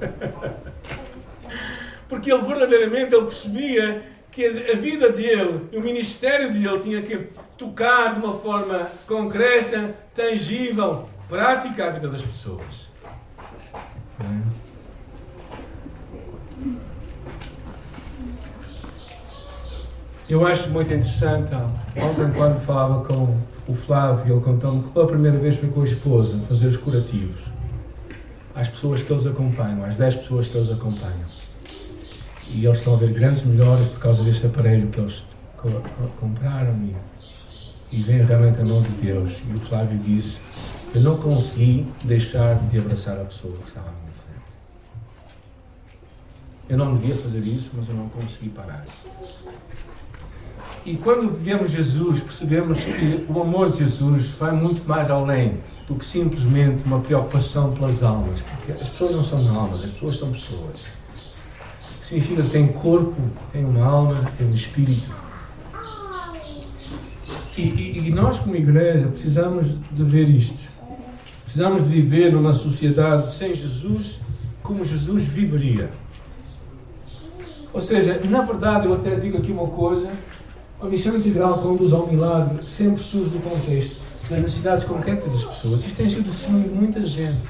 porque 2.10 2.30
ele 2.30 2.42
verdadeiramente 2.42 3.14
ele 3.14 3.24
percebia 3.24 4.17
que 4.38 4.46
a 4.46 4.76
vida 4.76 5.10
dele, 5.10 5.68
o 5.72 5.80
ministério 5.80 6.52
dele 6.52 6.78
tinha 6.78 7.02
que 7.02 7.26
tocar 7.56 8.14
de 8.14 8.24
uma 8.24 8.34
forma 8.38 8.88
concreta, 9.04 9.92
tangível, 10.14 11.08
prática 11.28 11.88
a 11.88 11.90
vida 11.90 12.06
das 12.06 12.22
pessoas. 12.22 12.86
Eu 20.28 20.46
acho 20.46 20.70
muito 20.70 20.86
interessante, 20.86 21.52
ontem 21.96 22.32
quando 22.36 22.60
falava 22.60 23.04
com 23.04 23.36
o 23.66 23.74
Flávio, 23.74 24.34
ele 24.34 24.40
contou-me 24.40 24.84
que 24.84 24.90
pela 24.90 25.06
primeira 25.08 25.36
vez 25.36 25.56
foi 25.56 25.68
com 25.68 25.80
a 25.80 25.84
esposa 25.84 26.38
fazer 26.48 26.68
os 26.68 26.76
curativos 26.76 27.40
às 28.54 28.68
pessoas 28.68 29.02
que 29.02 29.12
eles 29.12 29.26
acompanham, 29.26 29.84
às 29.84 29.98
10 29.98 30.14
pessoas 30.16 30.46
que 30.46 30.56
eles 30.56 30.70
acompanham 30.70 31.37
e 32.50 32.64
eles 32.64 32.78
estão 32.78 32.94
a 32.94 32.96
ver 32.96 33.12
grandes 33.12 33.42
melhoras 33.42 33.86
por 33.88 34.00
causa 34.00 34.24
deste 34.24 34.46
aparelho 34.46 34.88
que 34.88 35.00
eles 35.00 35.24
co 35.56 35.68
co 35.70 36.08
compraram 36.20 36.74
e, 36.82 36.96
e 37.96 38.02
vem 38.02 38.24
realmente 38.24 38.60
a 38.60 38.64
mão 38.64 38.82
de 38.82 38.90
Deus. 38.90 39.38
E 39.50 39.56
o 39.56 39.60
Flávio 39.60 39.98
disse: 39.98 40.40
Eu 40.94 41.02
não 41.02 41.18
consegui 41.18 41.86
deixar 42.04 42.56
de 42.68 42.78
abraçar 42.78 43.20
a 43.20 43.24
pessoa 43.24 43.54
que 43.56 43.68
estava 43.68 43.88
à 43.88 43.92
minha 43.92 44.12
frente. 44.12 44.46
Eu 46.68 46.78
não 46.78 46.94
devia 46.94 47.16
fazer 47.16 47.40
isso, 47.40 47.70
mas 47.74 47.88
eu 47.88 47.94
não 47.94 48.08
consegui 48.08 48.48
parar. 48.48 48.84
E 50.86 50.96
quando 50.96 51.30
vemos 51.34 51.70
Jesus, 51.70 52.20
percebemos 52.20 52.82
que 52.82 53.26
o 53.28 53.42
amor 53.42 53.70
de 53.70 53.78
Jesus 53.78 54.28
vai 54.30 54.52
muito 54.52 54.88
mais 54.88 55.10
além 55.10 55.58
do 55.86 55.96
que 55.96 56.04
simplesmente 56.04 56.84
uma 56.84 57.00
preocupação 57.00 57.72
pelas 57.74 58.02
almas, 58.02 58.40
porque 58.40 58.72
as 58.72 58.88
pessoas 58.88 59.12
não 59.12 59.22
são 59.22 59.58
almas, 59.58 59.84
as 59.84 59.90
pessoas 59.90 60.16
são 60.16 60.30
pessoas 60.32 60.97
significa 62.08 62.42
que 62.42 62.48
tem 62.48 62.68
corpo, 62.68 63.20
tem 63.52 63.64
uma 63.66 63.84
alma, 63.84 64.14
tem 64.38 64.46
um 64.46 64.54
espírito. 64.54 65.10
E, 67.54 67.60
e, 67.60 68.08
e, 68.08 68.10
nós, 68.10 68.38
como 68.38 68.56
igreja, 68.56 69.08
precisamos 69.08 69.66
de 69.92 70.04
ver 70.04 70.28
isto. 70.30 70.56
Precisamos 71.44 71.84
de 71.84 71.90
viver 71.90 72.32
numa 72.32 72.54
sociedade 72.54 73.34
sem 73.34 73.54
Jesus 73.54 74.20
como 74.62 74.84
Jesus 74.84 75.24
viveria. 75.24 75.90
Ou 77.74 77.80
seja, 77.80 78.18
na 78.24 78.42
verdade, 78.42 78.86
eu 78.86 78.94
até 78.94 79.14
digo 79.16 79.36
aqui 79.36 79.52
uma 79.52 79.66
coisa: 79.66 80.08
a 80.80 80.86
missão 80.86 81.14
integral 81.14 81.58
conduz 81.58 81.92
ao 81.92 82.06
milagre 82.06 82.64
sempre 82.64 83.02
surge 83.02 83.30
do 83.30 83.40
contexto 83.40 83.96
das 84.30 84.40
necessidades 84.40 84.84
concretas 84.84 85.30
das 85.30 85.44
pessoas. 85.44 85.84
Isto 85.84 85.96
tem 85.96 86.08
sido 86.08 86.28
o 86.28 86.30
testemunho 86.30 86.68
de 86.68 86.74
muita 86.74 87.06
gente. 87.06 87.40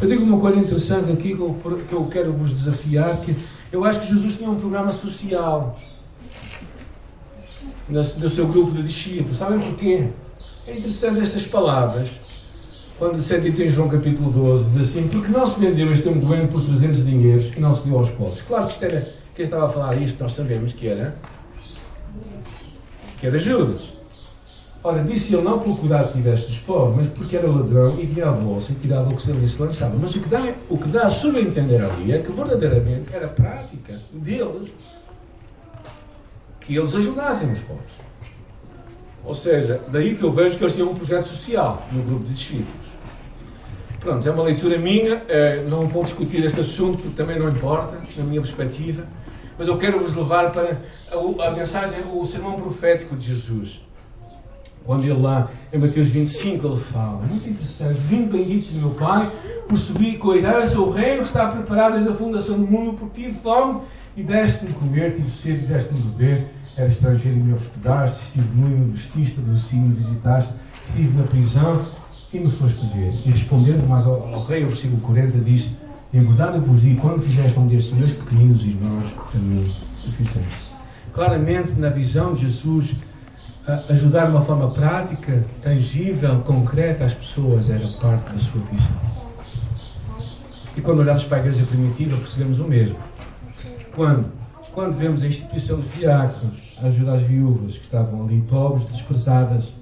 Eu 0.00 0.08
digo 0.08 0.24
uma 0.24 0.38
coisa 0.38 0.58
interessante 0.58 1.12
aqui 1.12 1.36
que 1.36 1.92
eu 1.92 2.08
quero 2.10 2.32
vos 2.32 2.50
desafiar, 2.50 3.20
que 3.20 3.36
eu 3.72 3.84
acho 3.84 4.00
que 4.00 4.08
Jesus 4.08 4.36
tinha 4.36 4.50
um 4.50 4.58
programa 4.58 4.92
social 4.92 5.76
no, 7.88 8.02
seu 8.04 8.46
grupo 8.46 8.72
de 8.72 8.82
discípulos. 8.82 9.38
Sabem 9.38 9.58
porquê? 9.58 10.08
É 10.66 10.76
interessante 10.76 11.20
estas 11.20 11.46
palavras. 11.46 12.10
Quando 12.98 13.20
se 13.20 13.34
é 13.34 13.38
em 13.38 13.70
João 13.70 13.88
capítulo 13.88 14.30
12, 14.30 14.78
diz 14.78 14.88
assim: 14.88 15.08
Porque 15.08 15.30
não 15.30 15.46
se 15.46 15.60
vendeu 15.60 15.92
este 15.92 16.08
ungüento 16.08 16.52
por 16.52 16.64
300 16.64 17.04
dinheiros 17.04 17.54
e 17.56 17.60
não 17.60 17.76
se 17.76 17.86
deu 17.86 17.98
aos 17.98 18.10
pobres. 18.10 18.40
Claro 18.42 18.66
que 18.66 18.72
isto 18.72 18.84
era, 18.84 19.12
quem 19.34 19.44
estava 19.44 19.66
a 19.66 19.68
falar 19.68 20.00
isto, 20.00 20.22
nós 20.22 20.32
sabemos 20.32 20.72
que 20.72 20.88
era, 20.88 21.14
que 23.20 23.26
era 23.26 23.38
Judas. 23.38 23.95
Ora, 24.86 25.02
disse 25.02 25.34
ele 25.34 25.42
não 25.42 25.58
pelo 25.58 25.76
cuidado 25.78 26.12
que 26.12 26.18
tiveste 26.18 26.46
dos 26.46 26.60
pobres, 26.60 26.96
mas 26.96 27.08
porque 27.08 27.36
era 27.36 27.50
ladrão 27.50 27.98
e 27.98 28.06
tinha 28.06 28.28
a 28.28 28.30
bolsa 28.30 28.70
e 28.70 28.76
tirava 28.76 29.08
o 29.08 29.16
que 29.16 29.32
ali 29.32 29.48
se 29.48 29.60
lançava. 29.60 29.96
Mas 30.00 30.14
o 30.14 30.20
que, 30.20 30.28
dá, 30.28 30.54
o 30.70 30.78
que 30.78 30.86
dá 30.86 31.06
a 31.06 31.10
subentender 31.10 31.84
ali 31.84 32.12
é 32.12 32.20
que 32.20 32.30
verdadeiramente 32.30 33.12
era 33.12 33.26
prática 33.26 34.00
deles 34.12 34.70
que 36.60 36.76
eles 36.76 36.94
ajudassem 36.94 37.50
os 37.50 37.62
pobres. 37.62 37.90
Ou 39.24 39.34
seja, 39.34 39.80
daí 39.88 40.14
que 40.14 40.22
eu 40.22 40.30
vejo 40.30 40.56
que 40.56 40.62
eles 40.62 40.76
tinham 40.76 40.92
um 40.92 40.94
projeto 40.94 41.24
social 41.24 41.84
no 41.90 42.04
grupo 42.04 42.24
de 42.24 42.34
discípulos. 42.34 42.86
Pronto, 43.98 44.28
é 44.28 44.30
uma 44.30 44.44
leitura 44.44 44.78
minha, 44.78 45.20
eh, 45.28 45.64
não 45.66 45.88
vou 45.88 46.04
discutir 46.04 46.44
este 46.44 46.60
assunto 46.60 46.98
porque 46.98 47.16
também 47.16 47.36
não 47.36 47.48
importa, 47.48 47.98
na 48.16 48.22
minha 48.22 48.40
perspectiva, 48.40 49.02
mas 49.58 49.66
eu 49.66 49.76
quero 49.76 49.98
vos 49.98 50.14
levar 50.14 50.52
para 50.52 50.80
a, 51.10 51.46
a 51.48 51.50
mensagem, 51.50 52.04
o 52.08 52.24
sermão 52.24 52.54
profético 52.60 53.16
de 53.16 53.26
Jesus. 53.26 53.84
Quando 54.86 55.02
ele 55.02 55.20
lá, 55.20 55.50
em 55.72 55.78
Mateus 55.78 56.08
25, 56.08 56.66
ele 56.66 56.76
fala, 56.76 57.20
muito 57.26 57.48
interessante, 57.48 57.98
vinde 57.98 58.38
benditos 58.38 58.70
de 58.70 58.78
meu 58.78 58.90
Pai, 58.90 59.30
por 59.68 59.76
subir 59.76 60.16
com 60.18 60.30
a 60.30 60.36
herança 60.36 60.80
o 60.80 60.92
reino 60.92 61.22
que 61.22 61.28
está 61.28 61.48
preparado 61.48 61.94
desde 61.94 62.10
a 62.10 62.14
fundação 62.14 62.56
do 62.56 62.66
mundo, 62.66 62.92
porque 62.92 63.22
tive 63.22 63.34
fome 63.34 63.80
e 64.16 64.22
deste-me 64.22 64.72
comer, 64.74 65.16
tive 65.16 65.28
sede 65.28 65.64
e 65.64 65.66
deste-me 65.66 66.02
beber, 66.02 66.46
era 66.76 66.86
estrangeiro 66.88 67.36
e 67.36 67.42
me 67.42 67.54
hospedaste, 67.54 68.22
estive 68.22 68.48
nu 68.54 68.68
e 68.68 68.70
me 68.70 68.92
vestiste, 68.92 69.40
adoeci 69.40 69.74
me 69.74 69.94
visitaste, 69.94 70.52
estive 70.86 71.18
na 71.18 71.24
prisão 71.24 71.84
e 72.32 72.38
me 72.38 72.50
foste 72.50 72.86
ver. 72.94 73.12
E 73.24 73.30
respondendo 73.30 73.88
mais 73.88 74.06
ao, 74.06 74.22
ao 74.34 74.44
rei, 74.44 74.62
o 74.62 74.68
versículo 74.68 75.00
40 75.00 75.38
diz, 75.38 75.70
eu 76.14 76.22
vos 76.62 76.82
digo, 76.82 77.00
quando 77.00 77.20
fizeste 77.20 77.58
um 77.58 77.66
destes 77.66 77.92
meus 77.92 78.12
pequeninos 78.12 78.64
irmãos, 78.64 79.12
a 79.34 79.38
mim 79.38 79.70
o 80.06 80.12
fizeste. 80.12 80.66
Claramente, 81.12 81.72
na 81.72 81.90
visão 81.90 82.34
de 82.34 82.42
Jesus, 82.42 82.94
ajudar 83.88 84.26
de 84.26 84.30
uma 84.30 84.40
forma 84.40 84.70
prática, 84.70 85.44
tangível, 85.60 86.40
concreta 86.40 87.04
às 87.04 87.14
pessoas 87.14 87.68
era 87.68 87.86
parte 88.00 88.32
da 88.32 88.38
sua 88.38 88.60
visão. 88.70 88.96
E 90.76 90.80
quando 90.80 91.00
olhamos 91.00 91.24
para 91.24 91.38
a 91.38 91.40
igreja 91.40 91.64
primitiva, 91.64 92.16
percebemos 92.16 92.58
o 92.60 92.64
mesmo. 92.64 92.96
Quando? 93.94 94.26
Quando 94.72 94.92
vemos 94.92 95.22
a 95.22 95.26
instituição 95.26 95.78
dos 95.78 95.90
diáconos, 95.94 96.76
a 96.82 96.86
ajuda 96.86 97.14
às 97.14 97.22
viúvas 97.22 97.78
que 97.78 97.84
estavam 97.84 98.24
ali, 98.24 98.42
pobres, 98.42 98.84
desprezadas, 98.86 99.72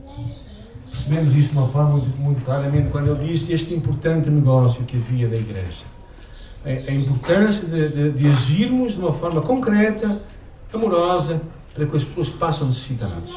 percebemos 0.89 1.35
isto 1.35 1.51
de 1.51 1.59
uma 1.59 1.67
forma 1.67 1.97
muito, 1.97 2.17
muito 2.17 2.45
claramente 2.45 2.91
quando 2.91 3.11
ele 3.11 3.33
disse 3.33 3.53
este 3.53 3.75
importante 3.75 4.31
negócio 4.31 4.85
que 4.85 4.97
havia 4.97 5.29
da 5.29 5.37
igreja. 5.37 5.85
a, 6.65 6.69
a 6.69 6.95
importância 6.95 7.69
de, 7.69 7.89
de, 7.89 8.11
de, 8.13 8.29
agirmos 8.29 8.93
de 8.93 9.01
uma 9.01 9.13
forma 9.13 9.41
concreta, 9.41 10.23
amorosa, 10.73 11.43
para 11.75 11.85
que 11.87 11.97
as 11.97 12.05
pessoas 12.05 12.29
que 12.29 12.39
passam 12.39 12.67
necessidades. 12.67 13.35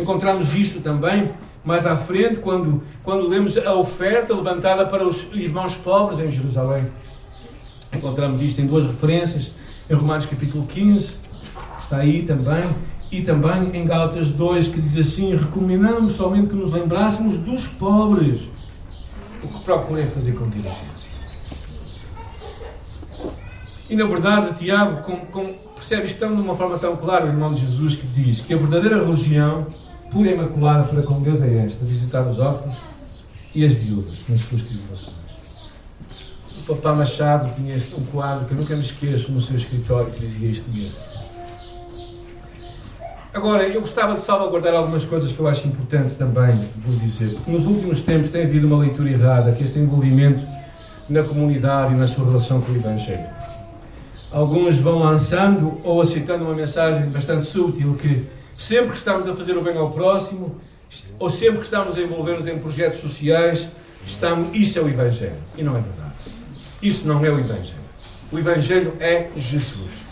Encontramos 0.00 0.54
isto 0.54 0.80
também 0.80 1.30
mais 1.64 1.84
à 1.86 1.96
frente, 1.96 2.40
quando, 2.40 2.82
quando 3.02 3.28
lemos 3.28 3.56
a 3.58 3.74
oferta 3.74 4.34
levantada 4.34 4.86
para 4.86 5.06
os 5.06 5.26
irmãos 5.32 5.76
pobres 5.76 6.18
em 6.18 6.30
Jerusalém. 6.30 6.86
Encontramos 7.92 8.40
isto 8.40 8.60
em 8.60 8.66
duas 8.66 8.86
referências, 8.86 9.52
em 9.88 9.94
Romanos 9.94 10.24
capítulo 10.24 10.64
15, 10.66 11.16
está 11.80 11.98
aí 11.98 12.22
também, 12.22 12.74
e 13.10 13.20
também 13.20 13.76
em 13.76 13.84
Gálatas 13.84 14.30
2, 14.30 14.68
que 14.68 14.80
diz 14.80 14.96
assim: 14.96 15.34
Recomendamos 15.34 16.12
somente 16.12 16.48
que 16.48 16.54
nos 16.54 16.70
lembrássemos 16.70 17.36
dos 17.36 17.66
pobres, 17.66 18.48
o 19.42 19.48
que 19.48 19.64
procurei 19.64 20.06
fazer 20.06 20.32
com 20.32 20.48
diligência. 20.48 21.10
E 23.88 23.96
na 23.96 24.06
verdade, 24.06 24.56
Tiago 24.56 25.02
com, 25.02 25.16
com, 25.26 25.52
percebe 25.74 26.06
isto 26.06 26.24
de 26.24 26.32
uma 26.32 26.54
forma 26.54 26.78
tão 26.78 26.94
clara, 26.96 27.26
o 27.26 27.28
irmão 27.28 27.52
de 27.52 27.62
Jesus, 27.62 27.96
que 27.96 28.06
diz 28.06 28.40
que 28.40 28.54
a 28.54 28.56
verdadeira 28.56 29.04
religião, 29.04 29.66
pura 30.10 30.30
e 30.30 30.34
imaculada 30.34 30.84
para 30.84 31.02
com 31.02 31.20
Deus, 31.20 31.42
é 31.42 31.66
esta: 31.66 31.84
visitar 31.84 32.22
os 32.22 32.38
órfãos 32.38 32.76
e 33.54 33.64
as 33.64 33.72
viúvas 33.72 34.18
nas 34.28 34.40
suas 34.40 34.64
tribulações. 34.64 35.16
O 36.58 36.74
Papá 36.74 36.94
Machado 36.94 37.54
tinha 37.54 37.76
um 37.96 38.04
quadro 38.06 38.44
que 38.44 38.52
eu 38.52 38.58
nunca 38.58 38.74
me 38.74 38.82
esqueço 38.82 39.32
no 39.32 39.40
seu 39.40 39.56
escritório 39.56 40.10
que 40.10 40.20
dizia 40.20 40.50
isto 40.50 40.70
mesmo 40.70 41.10
Agora, 43.32 43.62
eu 43.62 43.80
gostava 43.80 44.14
de 44.14 44.20
salvaguardar 44.20 44.74
algumas 44.74 45.04
coisas 45.04 45.32
que 45.32 45.38
eu 45.38 45.46
acho 45.46 45.68
importante 45.68 46.14
também 46.16 46.68
vos 46.84 47.00
dizer, 47.00 47.34
porque 47.34 47.50
nos 47.50 47.64
últimos 47.64 48.02
tempos 48.02 48.30
tem 48.30 48.42
havido 48.42 48.66
uma 48.66 48.78
leitura 48.78 49.08
errada, 49.08 49.52
que 49.52 49.62
este 49.62 49.78
envolvimento 49.78 50.44
na 51.08 51.22
comunidade 51.22 51.94
e 51.94 51.96
na 51.96 52.08
sua 52.08 52.24
relação 52.24 52.60
com 52.60 52.72
o 52.72 52.74
Evangelho. 52.74 53.26
Alguns 54.32 54.78
vão 54.78 54.98
lançando 54.98 55.80
ou 55.84 56.02
aceitando 56.02 56.44
uma 56.44 56.54
mensagem 56.54 57.08
bastante 57.10 57.46
sutil 57.46 57.94
que 57.94 58.26
sempre 58.60 58.90
que 58.90 58.98
estamos 58.98 59.26
a 59.26 59.34
fazer 59.34 59.56
o 59.56 59.62
bem 59.62 59.74
ao 59.78 59.90
próximo, 59.90 60.60
ou 61.18 61.30
sempre 61.30 61.60
que 61.60 61.64
estamos 61.64 61.96
a 61.96 62.00
envolver-nos 62.02 62.46
em 62.46 62.58
projetos 62.58 63.00
sociais, 63.00 63.66
estamos, 64.04 64.54
isso 64.54 64.78
é 64.78 64.82
o 64.82 64.88
Evangelho. 64.88 65.38
E 65.56 65.62
não 65.62 65.78
é 65.78 65.80
verdade. 65.80 66.12
Isso 66.82 67.08
não 67.08 67.24
é 67.24 67.30
o 67.30 67.38
Evangelho. 67.38 67.80
O 68.30 68.38
Evangelho 68.38 68.94
é 69.00 69.30
Jesus. 69.34 70.04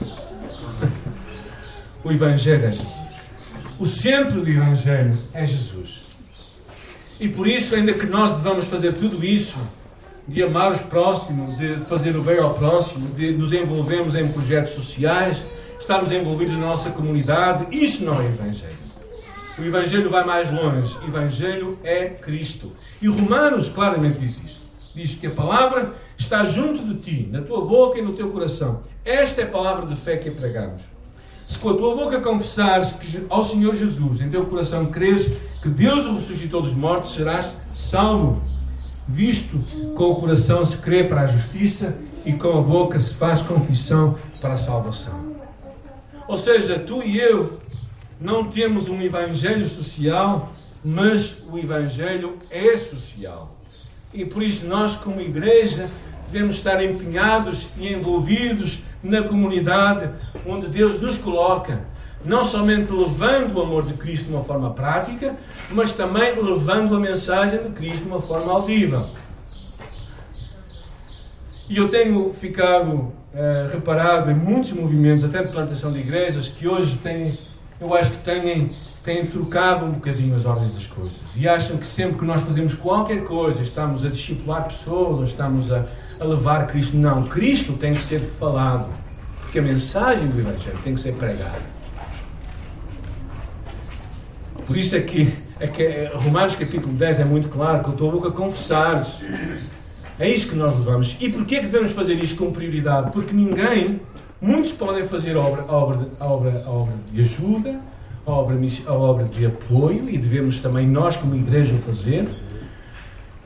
O 2.04 2.10
Evangelho 2.10 2.64
é 2.64 2.70
Jesus. 2.70 2.88
O 3.78 3.86
centro 3.86 4.42
do 4.42 4.48
Evangelho 4.48 5.18
é 5.32 5.46
Jesus. 5.46 6.02
E 7.20 7.28
por 7.28 7.46
isso, 7.46 7.76
ainda 7.76 7.94
que 7.94 8.06
nós 8.06 8.32
devamos 8.32 8.66
fazer 8.66 8.92
tudo 8.94 9.24
isso, 9.24 9.56
de 10.26 10.42
amar 10.42 10.72
os 10.72 10.80
próximos, 10.80 11.56
de 11.58 11.76
fazer 11.84 12.16
o 12.16 12.22
bem 12.22 12.38
ao 12.38 12.54
próximo, 12.54 13.08
de 13.14 13.30
nos 13.32 13.52
envolvermos 13.52 14.16
em 14.16 14.26
projetos 14.28 14.72
sociais, 14.72 15.38
estarmos 15.82 16.12
envolvidos 16.12 16.54
na 16.54 16.60
nossa 16.60 16.90
comunidade, 16.90 17.66
isso 17.72 18.04
não 18.04 18.20
é 18.20 18.26
Evangelho. 18.26 18.78
O 19.58 19.62
Evangelho 19.62 20.08
vai 20.08 20.24
mais 20.24 20.50
longe. 20.50 20.96
Evangelho 21.06 21.76
é 21.82 22.06
Cristo. 22.06 22.70
E 23.00 23.08
Romanos 23.08 23.68
claramente 23.68 24.20
diz 24.20 24.40
isso. 24.42 24.62
Diz 24.94 25.14
que 25.16 25.26
a 25.26 25.30
palavra 25.30 25.94
está 26.16 26.44
junto 26.44 26.84
de 26.84 27.00
ti, 27.00 27.28
na 27.30 27.42
tua 27.42 27.64
boca 27.64 27.98
e 27.98 28.02
no 28.02 28.12
teu 28.12 28.30
coração. 28.30 28.80
Esta 29.04 29.40
é 29.40 29.44
a 29.44 29.48
palavra 29.48 29.84
de 29.86 29.96
fé 29.96 30.16
que 30.16 30.30
pregamos. 30.30 30.82
Se 31.48 31.58
com 31.58 31.70
a 31.70 31.74
tua 31.74 31.96
boca 31.96 32.20
confessares 32.20 32.94
ao 33.28 33.42
Senhor 33.42 33.74
Jesus, 33.74 34.20
em 34.20 34.30
teu 34.30 34.46
coração 34.46 34.86
creres 34.86 35.26
que 35.60 35.68
Deus 35.68 36.06
o 36.06 36.14
ressuscitou 36.14 36.62
dos 36.62 36.74
mortos, 36.74 37.12
serás 37.12 37.56
salvo. 37.74 38.40
Visto 39.08 39.58
com 39.96 40.12
o 40.12 40.16
coração 40.16 40.64
se 40.64 40.76
crê 40.76 41.02
para 41.02 41.22
a 41.22 41.26
justiça 41.26 41.98
e 42.24 42.32
com 42.34 42.56
a 42.56 42.62
boca 42.62 42.98
se 43.00 43.14
faz 43.14 43.42
confissão 43.42 44.16
para 44.40 44.54
a 44.54 44.58
salvação. 44.58 45.31
Ou 46.28 46.36
seja, 46.36 46.78
tu 46.78 47.02
e 47.02 47.18
eu 47.18 47.60
não 48.20 48.44
temos 48.44 48.88
um 48.88 49.00
evangelho 49.02 49.66
social, 49.66 50.52
mas 50.84 51.36
o 51.50 51.58
evangelho 51.58 52.38
é 52.50 52.76
social. 52.76 53.56
E 54.14 54.24
por 54.24 54.42
isso 54.42 54.66
nós, 54.66 54.96
como 54.96 55.20
igreja, 55.20 55.90
devemos 56.24 56.56
estar 56.56 56.82
empenhados 56.82 57.68
e 57.76 57.92
envolvidos 57.92 58.80
na 59.02 59.22
comunidade 59.22 60.10
onde 60.46 60.68
Deus 60.68 61.00
nos 61.00 61.18
coloca, 61.18 61.84
não 62.24 62.44
somente 62.44 62.92
levando 62.92 63.56
o 63.56 63.62
amor 63.62 63.84
de 63.84 63.94
Cristo 63.94 64.26
de 64.26 64.32
uma 64.32 64.44
forma 64.44 64.70
prática, 64.70 65.34
mas 65.70 65.92
também 65.92 66.40
levando 66.40 66.94
a 66.94 67.00
mensagem 67.00 67.62
de 67.62 67.70
Cristo 67.70 68.04
de 68.04 68.08
uma 68.08 68.20
forma 68.20 68.52
audível. 68.52 69.06
E 71.68 71.76
eu 71.76 71.88
tenho 71.88 72.32
ficado 72.32 72.92
uh, 72.92 73.12
reparado 73.70 74.30
em 74.30 74.34
muitos 74.34 74.72
movimentos, 74.72 75.24
até 75.24 75.42
de 75.42 75.52
plantação 75.52 75.92
de 75.92 76.00
igrejas, 76.00 76.48
que 76.48 76.66
hoje 76.66 76.98
têm, 76.98 77.38
eu 77.80 77.94
acho 77.94 78.10
que 78.10 78.18
têm, 78.18 78.70
têm 79.02 79.26
trocado 79.26 79.84
um 79.84 79.92
bocadinho 79.92 80.34
as 80.34 80.44
ordens 80.44 80.74
das 80.74 80.86
coisas. 80.86 81.20
E 81.36 81.48
acham 81.48 81.76
que 81.76 81.86
sempre 81.86 82.18
que 82.18 82.24
nós 82.24 82.42
fazemos 82.42 82.74
qualquer 82.74 83.24
coisa, 83.24 83.62
estamos 83.62 84.04
a 84.04 84.08
discipular 84.08 84.64
pessoas 84.64 85.18
ou 85.18 85.24
estamos 85.24 85.70
a, 85.70 85.86
a 86.20 86.24
levar 86.24 86.66
Cristo. 86.66 86.96
Não, 86.96 87.24
Cristo 87.24 87.74
tem 87.74 87.94
que 87.94 88.02
ser 88.02 88.20
falado. 88.20 88.92
Porque 89.40 89.58
a 89.58 89.62
mensagem 89.62 90.28
do 90.28 90.40
Evangelho 90.40 90.78
tem 90.82 90.94
que 90.94 91.00
ser 91.00 91.12
pregada. 91.14 91.72
Por 94.66 94.76
isso 94.76 94.96
é 94.96 95.00
que, 95.00 95.32
é 95.60 95.66
que 95.66 95.82
é, 95.82 96.12
Romanos 96.14 96.56
capítulo 96.56 96.94
10 96.94 97.20
é 97.20 97.24
muito 97.24 97.48
claro, 97.48 97.82
que 97.82 97.90
a 97.90 97.92
tua 97.92 98.10
boca 98.10 98.30
confessares. 98.30 99.20
É 100.22 100.28
isso 100.28 100.50
que 100.50 100.54
nós 100.54 100.78
levamos. 100.78 101.16
E 101.20 101.28
porquê 101.28 101.56
que 101.56 101.66
devemos 101.66 101.90
fazer 101.90 102.14
isto 102.14 102.36
com 102.36 102.52
prioridade? 102.52 103.10
Porque 103.10 103.34
ninguém, 103.34 104.00
muitos 104.40 104.70
podem 104.70 105.04
fazer 105.04 105.36
obra, 105.36 105.64
obra, 105.64 106.08
obra, 106.20 106.62
obra 106.64 106.94
de 107.12 107.22
ajuda, 107.22 107.80
a 108.24 108.30
obra, 108.30 108.56
a 108.86 108.92
obra 108.92 109.24
de 109.24 109.44
apoio, 109.46 110.08
e 110.08 110.16
devemos 110.16 110.60
também 110.60 110.86
nós, 110.86 111.16
como 111.16 111.34
igreja, 111.34 111.74
fazer. 111.74 112.28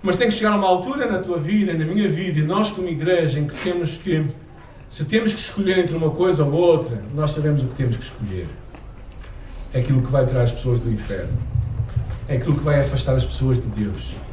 Mas 0.02 0.16
tem 0.16 0.28
que 0.28 0.34
chegar 0.34 0.52
a 0.52 0.56
uma 0.56 0.68
altura 0.68 1.10
na 1.10 1.18
tua 1.18 1.38
vida, 1.38 1.72
na 1.72 1.86
minha 1.86 2.10
vida, 2.10 2.40
e 2.40 2.42
nós 2.42 2.68
como 2.68 2.86
igreja, 2.86 3.38
em 3.38 3.46
que 3.46 3.54
temos 3.54 3.96
que, 3.96 4.26
se 4.86 5.02
temos 5.06 5.32
que 5.32 5.40
escolher 5.40 5.78
entre 5.78 5.96
uma 5.96 6.10
coisa 6.10 6.44
ou 6.44 6.52
outra, 6.52 7.02
nós 7.14 7.30
sabemos 7.30 7.62
o 7.62 7.68
que 7.68 7.74
temos 7.74 7.96
que 7.96 8.04
escolher. 8.04 8.48
É 9.72 9.78
aquilo 9.78 10.02
que 10.02 10.12
vai 10.12 10.26
tirar 10.26 10.42
as 10.42 10.52
pessoas 10.52 10.82
do 10.82 10.92
inferno. 10.92 11.38
É 12.28 12.36
aquilo 12.36 12.54
que 12.54 12.62
vai 12.62 12.80
afastar 12.80 13.14
as 13.14 13.24
pessoas 13.24 13.56
de 13.56 13.66
Deus. 13.68 14.25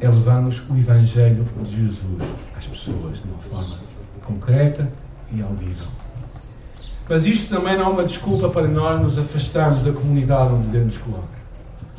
É 0.00 0.08
levar-nos 0.08 0.62
o 0.70 0.76
Evangelho 0.76 1.44
de 1.62 1.76
Jesus 1.76 2.22
às 2.56 2.66
pessoas 2.66 3.22
de 3.22 3.28
uma 3.28 3.38
forma 3.38 3.76
concreta 4.24 4.90
e 5.32 5.42
audível. 5.42 5.86
Mas 7.08 7.26
isto 7.26 7.54
também 7.54 7.76
não 7.76 7.86
é 7.86 7.88
uma 7.88 8.04
desculpa 8.04 8.48
para 8.48 8.68
nós 8.68 9.02
nos 9.02 9.18
afastarmos 9.18 9.82
da 9.82 9.92
comunidade 9.92 10.52
onde 10.52 10.68
Deus 10.68 10.84
nos 10.84 10.98
coloca. 10.98 11.38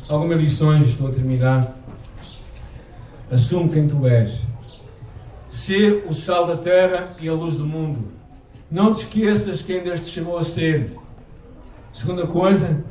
Algumas 0.08 0.40
lições, 0.40 0.86
estou 0.86 1.08
a 1.08 1.10
terminar 1.10 1.80
Assume 3.30 3.68
quem 3.68 3.86
tu 3.86 4.04
és. 4.08 4.40
Ser 5.48 6.04
o 6.08 6.12
sal 6.12 6.48
da 6.48 6.56
terra 6.56 7.14
e 7.20 7.28
a 7.28 7.32
luz 7.32 7.54
do 7.54 7.64
mundo. 7.64 8.08
Não 8.68 8.92
te 8.92 9.04
esqueças 9.04 9.62
quem 9.62 9.84
Deus 9.84 10.00
te 10.00 10.08
chamou 10.08 10.36
a 10.36 10.42
ser. 10.42 10.96
Segunda 11.92 12.26
coisa, 12.26 12.84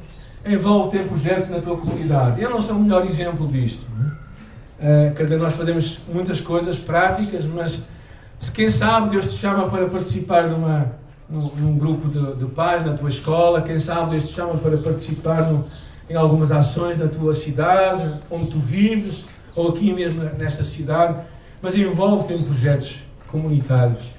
envolve 0.45 0.97
ter 0.97 1.05
projetos 1.07 1.49
na 1.49 1.59
tua 1.59 1.75
comunidade. 1.75 2.41
Eu 2.41 2.49
não 2.49 2.61
sou 2.61 2.77
o 2.77 2.79
melhor 2.79 3.05
exemplo 3.05 3.47
disto. 3.47 3.85
Uh, 4.79 5.13
quer 5.13 5.23
dizer, 5.23 5.37
nós 5.37 5.53
fazemos 5.55 5.99
muitas 6.07 6.39
coisas 6.39 6.79
práticas, 6.79 7.45
mas 7.45 7.83
se 8.39 8.49
quem 8.51 8.69
sabe 8.69 9.09
Deus 9.09 9.33
te 9.33 9.37
chama 9.37 9.69
para 9.69 9.85
participar 9.87 10.47
numa, 10.47 10.93
num, 11.29 11.53
num 11.55 11.77
grupo 11.77 12.07
de, 12.07 12.35
de, 12.35 12.45
pais 12.45 12.85
na 12.85 12.93
tua 12.93 13.09
escola, 13.09 13.61
quem 13.61 13.77
sabe 13.77 14.11
Deus 14.11 14.29
te 14.29 14.35
chama 14.35 14.55
para 14.55 14.77
participar 14.77 15.51
no, 15.51 15.65
em 16.09 16.15
algumas 16.15 16.49
ações 16.49 16.97
na 16.97 17.09
tua 17.09 17.33
cidade, 17.33 18.19
onde 18.31 18.51
tu 18.51 18.57
vives, 18.57 19.25
ou 19.53 19.69
aqui 19.69 19.91
mesmo 19.91 20.23
nesta 20.37 20.63
cidade, 20.63 21.19
mas 21.61 21.75
envolve-te 21.75 22.33
em 22.33 22.41
projetos 22.41 23.03
comunitários. 23.27 24.11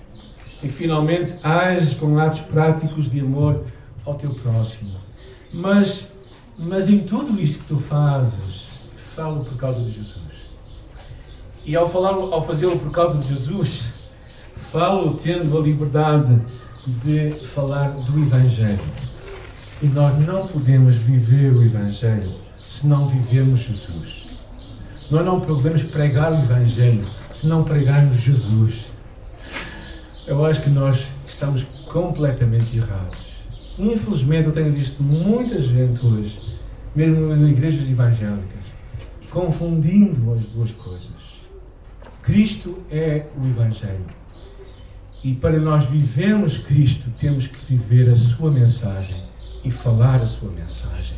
E 0.62 0.68
finalmente 0.68 1.34
age 1.42 1.96
com 1.96 2.18
atos 2.18 2.40
práticos 2.40 3.10
de 3.10 3.20
amor 3.20 3.64
ao 4.04 4.14
teu 4.14 4.34
próximo. 4.34 4.92
Mas, 5.54 6.08
mas 6.58 6.86
em 6.86 6.98
tudo 6.98 7.40
isto 7.40 7.60
que 7.60 7.68
tu 7.68 7.78
fazes, 7.78 8.72
falo 8.94 9.44
por 9.44 9.56
causa 9.56 9.80
de 9.80 9.90
Jesus. 9.90 10.29
E 11.70 11.76
ao, 11.76 11.86
ao 11.86 12.44
fazê-lo 12.44 12.76
por 12.80 12.90
causa 12.90 13.16
de 13.16 13.28
Jesus, 13.28 13.84
falo 14.72 15.14
tendo 15.14 15.56
a 15.56 15.60
liberdade 15.60 16.42
de 16.84 17.30
falar 17.46 17.90
do 17.90 18.20
Evangelho. 18.20 18.80
E 19.80 19.86
nós 19.86 20.18
não 20.18 20.48
podemos 20.48 20.96
viver 20.96 21.52
o 21.52 21.62
Evangelho 21.62 22.32
se 22.68 22.88
não 22.88 23.06
vivermos 23.06 23.60
Jesus. 23.60 24.30
Nós 25.12 25.24
não 25.24 25.40
podemos 25.40 25.84
pregar 25.84 26.32
o 26.32 26.40
Evangelho 26.42 27.06
se 27.32 27.46
não 27.46 27.62
pregarmos 27.62 28.16
Jesus. 28.16 28.86
Eu 30.26 30.44
acho 30.44 30.62
que 30.62 30.70
nós 30.70 31.12
estamos 31.24 31.62
completamente 31.86 32.78
errados. 32.78 33.44
Infelizmente, 33.78 34.48
eu 34.48 34.52
tenho 34.52 34.72
visto 34.72 35.00
muita 35.04 35.60
gente 35.60 36.04
hoje, 36.04 36.36
mesmo 36.96 37.32
em 37.32 37.50
igrejas 37.50 37.88
evangélicas, 37.88 38.64
confundindo 39.30 40.32
as 40.32 40.40
duas 40.46 40.72
coisas. 40.72 41.29
Cristo 42.22 42.78
é 42.90 43.24
o 43.40 43.46
Evangelho. 43.46 44.04
E 45.24 45.34
para 45.34 45.58
nós 45.58 45.84
vivermos 45.84 46.58
Cristo, 46.58 47.10
temos 47.18 47.46
que 47.46 47.56
viver 47.66 48.10
a 48.10 48.16
sua 48.16 48.50
mensagem 48.50 49.16
e 49.64 49.70
falar 49.70 50.16
a 50.16 50.26
sua 50.26 50.50
mensagem. 50.50 51.16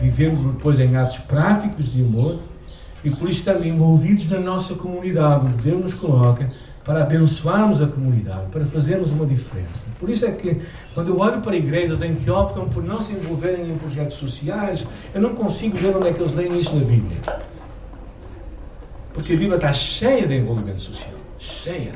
Vivendo 0.00 0.52
depois 0.52 0.78
em 0.80 0.96
atos 0.96 1.18
práticos 1.18 1.92
de 1.92 2.02
amor 2.02 2.40
e 3.04 3.10
por 3.10 3.28
isso 3.28 3.38
estando 3.38 3.66
envolvidos 3.66 4.28
na 4.28 4.38
nossa 4.40 4.74
comunidade, 4.74 5.46
onde 5.46 5.62
Deus 5.62 5.80
nos 5.80 5.94
coloca, 5.94 6.50
para 6.84 7.02
abençoarmos 7.02 7.82
a 7.82 7.86
comunidade, 7.86 8.46
para 8.50 8.64
fazermos 8.64 9.10
uma 9.10 9.26
diferença. 9.26 9.84
Por 10.00 10.08
isso 10.08 10.24
é 10.24 10.32
que, 10.32 10.62
quando 10.94 11.08
eu 11.08 11.18
olho 11.18 11.42
para 11.42 11.54
igrejas 11.54 12.00
em 12.00 12.14
que 12.14 12.30
optam 12.30 12.68
por 12.70 12.82
não 12.82 13.02
se 13.02 13.12
envolverem 13.12 13.70
em 13.70 13.78
projetos 13.78 14.16
sociais, 14.16 14.86
eu 15.14 15.20
não 15.20 15.34
consigo 15.34 15.76
ver 15.76 15.94
onde 15.94 16.08
é 16.08 16.12
que 16.12 16.20
eles 16.20 16.32
leem 16.32 16.58
isso 16.58 16.74
na 16.74 16.84
Bíblia. 16.84 17.18
Porque 19.12 19.32
a 19.32 19.36
Bíblia 19.36 19.56
está 19.56 19.72
cheia 19.72 20.26
de 20.26 20.36
envolvimento 20.36 20.80
social. 20.80 21.14
Cheia. 21.38 21.94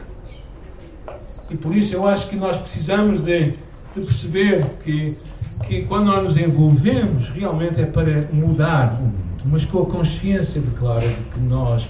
E 1.51 1.57
por 1.57 1.77
isso 1.77 1.95
eu 1.95 2.07
acho 2.07 2.29
que 2.29 2.37
nós 2.37 2.57
precisamos 2.57 3.21
de, 3.21 3.51
de 3.95 4.01
perceber 4.01 4.65
que, 4.83 5.19
que 5.67 5.83
quando 5.83 6.07
nós 6.07 6.23
nos 6.23 6.37
envolvemos, 6.37 7.29
realmente 7.31 7.81
é 7.81 7.87
para 7.87 8.29
mudar 8.33 8.99
o 9.01 9.05
mundo, 9.05 9.43
mas 9.45 9.65
com 9.65 9.83
a 9.83 9.87
consciência 9.87 10.61
de 10.61 10.71
clara 10.71 11.07
de 11.07 11.15
que 11.15 11.41
nós 11.41 11.89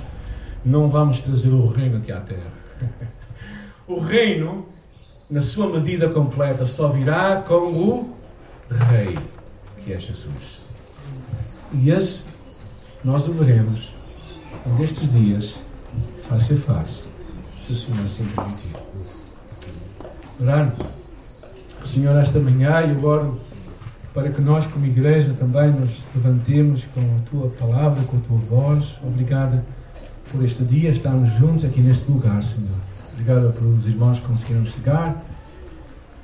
não 0.65 0.89
vamos 0.89 1.21
trazer 1.21 1.51
o 1.51 1.67
reino 1.69 1.99
aqui 1.99 2.11
à 2.11 2.21
Terra 2.21 2.63
o 3.87 4.01
reino, 4.01 4.67
na 5.31 5.41
sua 5.41 5.69
medida 5.69 6.09
completa, 6.09 6.67
só 6.67 6.89
virá 6.89 7.37
com 7.47 7.55
o 7.55 8.17
Rei, 8.91 9.19
que 9.85 9.93
é 9.93 10.01
Jesus. 10.01 10.63
E 11.73 11.91
esse 11.91 12.25
nós 13.05 13.27
o 13.27 13.33
veremos 13.33 13.95
destes 14.77 15.13
dias, 15.13 15.59
face 16.23 16.55
a 16.55 16.57
face, 16.57 17.07
se 17.55 17.73
o 17.73 17.77
Senhor 17.77 18.01
assim 18.01 18.25
permitir. 18.27 18.77
Orar, 20.41 20.75
Senhor, 21.85 22.17
esta 22.17 22.39
manhã 22.39 22.81
eu 22.81 23.05
oro 23.05 23.41
para 24.15 24.31
que 24.31 24.41
nós, 24.41 24.67
como 24.67 24.87
igreja, 24.87 25.35
também 25.35 25.71
nos 25.71 26.03
levantemos 26.15 26.87
com 26.95 27.01
a 27.01 27.31
tua 27.31 27.49
palavra, 27.51 28.05
com 28.05 28.19
a 28.19 28.21
tua 28.21 28.37
voz. 28.37 28.99
Obrigada 29.03 29.65
por 30.31 30.45
este 30.45 30.65
dia 30.65 30.91
estarmos 30.91 31.31
juntos 31.35 31.65
aqui 31.65 31.81
neste 31.81 32.11
lugar, 32.11 32.43
Senhor. 32.43 32.77
Obrigado 33.13 33.53
pelos 33.55 33.87
irmãos 33.87 34.19
que 34.19 34.27
conseguiram 34.27 34.65
chegar 34.65 35.25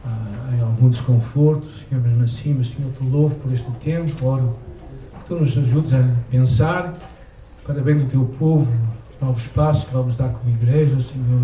ah, 0.04 0.54
em 0.56 0.60
algum 0.60 0.88
desconforto, 0.88 1.66
Senhor, 1.66 2.02
mesmo 2.02 2.22
assim, 2.22 2.54
mas 2.54 2.70
Senhor, 2.70 2.90
te 2.92 3.04
louvo 3.04 3.34
por 3.36 3.52
este 3.52 3.70
tempo, 3.72 4.24
oro 4.24 4.58
que 5.18 5.24
tu 5.26 5.36
nos 5.36 5.56
ajudes 5.56 5.92
a 5.92 6.02
pensar 6.30 6.94
para 7.68 7.82
bem 7.82 7.98
do 7.98 8.06
teu 8.06 8.24
povo, 8.38 8.66
os 9.10 9.20
novos 9.20 9.46
passos 9.48 9.84
que 9.84 9.92
vamos 9.92 10.16
dar 10.16 10.30
como 10.30 10.48
igreja, 10.48 10.98
Senhor, 11.00 11.42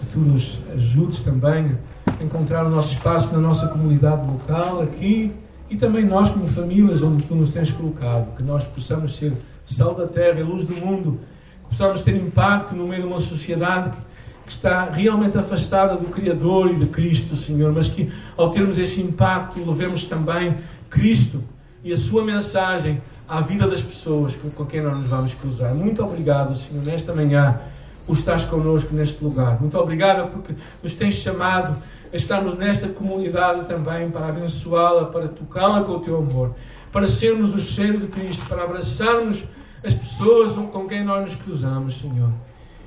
que 0.00 0.06
tu 0.06 0.18
nos 0.18 0.58
ajudes 0.74 1.20
também 1.20 1.78
a 2.06 2.24
encontrar 2.24 2.66
o 2.66 2.68
nosso 2.68 2.94
espaço 2.94 3.32
na 3.32 3.38
nossa 3.38 3.68
comunidade 3.68 4.26
local, 4.26 4.82
aqui, 4.82 5.30
e 5.70 5.76
também 5.76 6.04
nós 6.04 6.28
como 6.28 6.48
famílias 6.48 7.02
onde 7.02 7.22
tu 7.22 7.36
nos 7.36 7.52
tens 7.52 7.70
colocado, 7.70 8.34
que 8.36 8.42
nós 8.42 8.64
possamos 8.64 9.14
ser 9.14 9.32
sal 9.64 9.94
da 9.94 10.08
terra 10.08 10.40
e 10.40 10.42
luz 10.42 10.66
do 10.66 10.74
mundo, 10.74 11.20
possamos 11.68 12.02
ter 12.02 12.16
impacto 12.16 12.74
no 12.74 12.88
meio 12.88 13.02
de 13.02 13.06
uma 13.06 13.20
sociedade 13.20 13.96
que 14.44 14.50
está 14.50 14.90
realmente 14.90 15.38
afastada 15.38 15.96
do 15.96 16.06
Criador 16.06 16.72
e 16.72 16.80
de 16.80 16.86
Cristo, 16.86 17.36
Senhor, 17.36 17.72
mas 17.72 17.88
que 17.88 18.12
ao 18.36 18.50
termos 18.50 18.76
esse 18.76 19.00
impacto 19.00 19.64
levemos 19.64 20.04
também 20.04 20.58
Cristo 20.90 21.44
e 21.84 21.92
a 21.92 21.96
sua 21.96 22.24
mensagem 22.24 23.00
à 23.34 23.40
vida 23.40 23.66
das 23.66 23.82
pessoas 23.82 24.36
com 24.36 24.64
quem 24.64 24.80
nós 24.80 24.94
nos 24.94 25.06
vamos 25.06 25.34
cruzar. 25.34 25.74
Muito 25.74 26.02
obrigado, 26.04 26.54
Senhor, 26.54 26.84
nesta 26.84 27.12
manhã 27.12 27.60
por 28.06 28.16
estares 28.16 28.44
connosco 28.44 28.94
neste 28.94 29.24
lugar. 29.24 29.60
Muito 29.60 29.76
obrigado 29.76 30.30
porque 30.30 30.54
nos 30.82 30.94
tens 30.94 31.16
chamado 31.16 31.76
a 32.12 32.16
estarmos 32.16 32.56
nesta 32.56 32.88
comunidade 32.88 33.66
também 33.66 34.08
para 34.10 34.28
abençoá-la, 34.28 35.06
para 35.06 35.26
tocá-la 35.26 35.82
com 35.82 35.92
o 35.92 36.00
teu 36.00 36.18
amor, 36.18 36.54
para 36.92 37.08
sermos 37.08 37.54
o 37.54 37.58
cheiro 37.58 37.98
de 37.98 38.06
Cristo, 38.06 38.46
para 38.46 38.62
abraçarmos 38.62 39.42
as 39.84 39.94
pessoas 39.94 40.52
com 40.52 40.86
quem 40.86 41.02
nós 41.02 41.22
nos 41.22 41.34
cruzamos, 41.34 41.98
Senhor. 41.98 42.30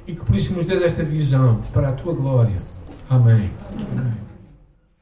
E 0.07 0.13
que 0.13 0.23
por 0.23 0.35
isso 0.35 0.53
nos 0.53 0.65
dê 0.65 0.81
esta 0.81 1.03
visão 1.03 1.59
para 1.73 1.89
a 1.89 1.91
tua 1.91 2.13
glória. 2.13 2.61
Amém. 3.09 3.51
Amém. 3.91 4.26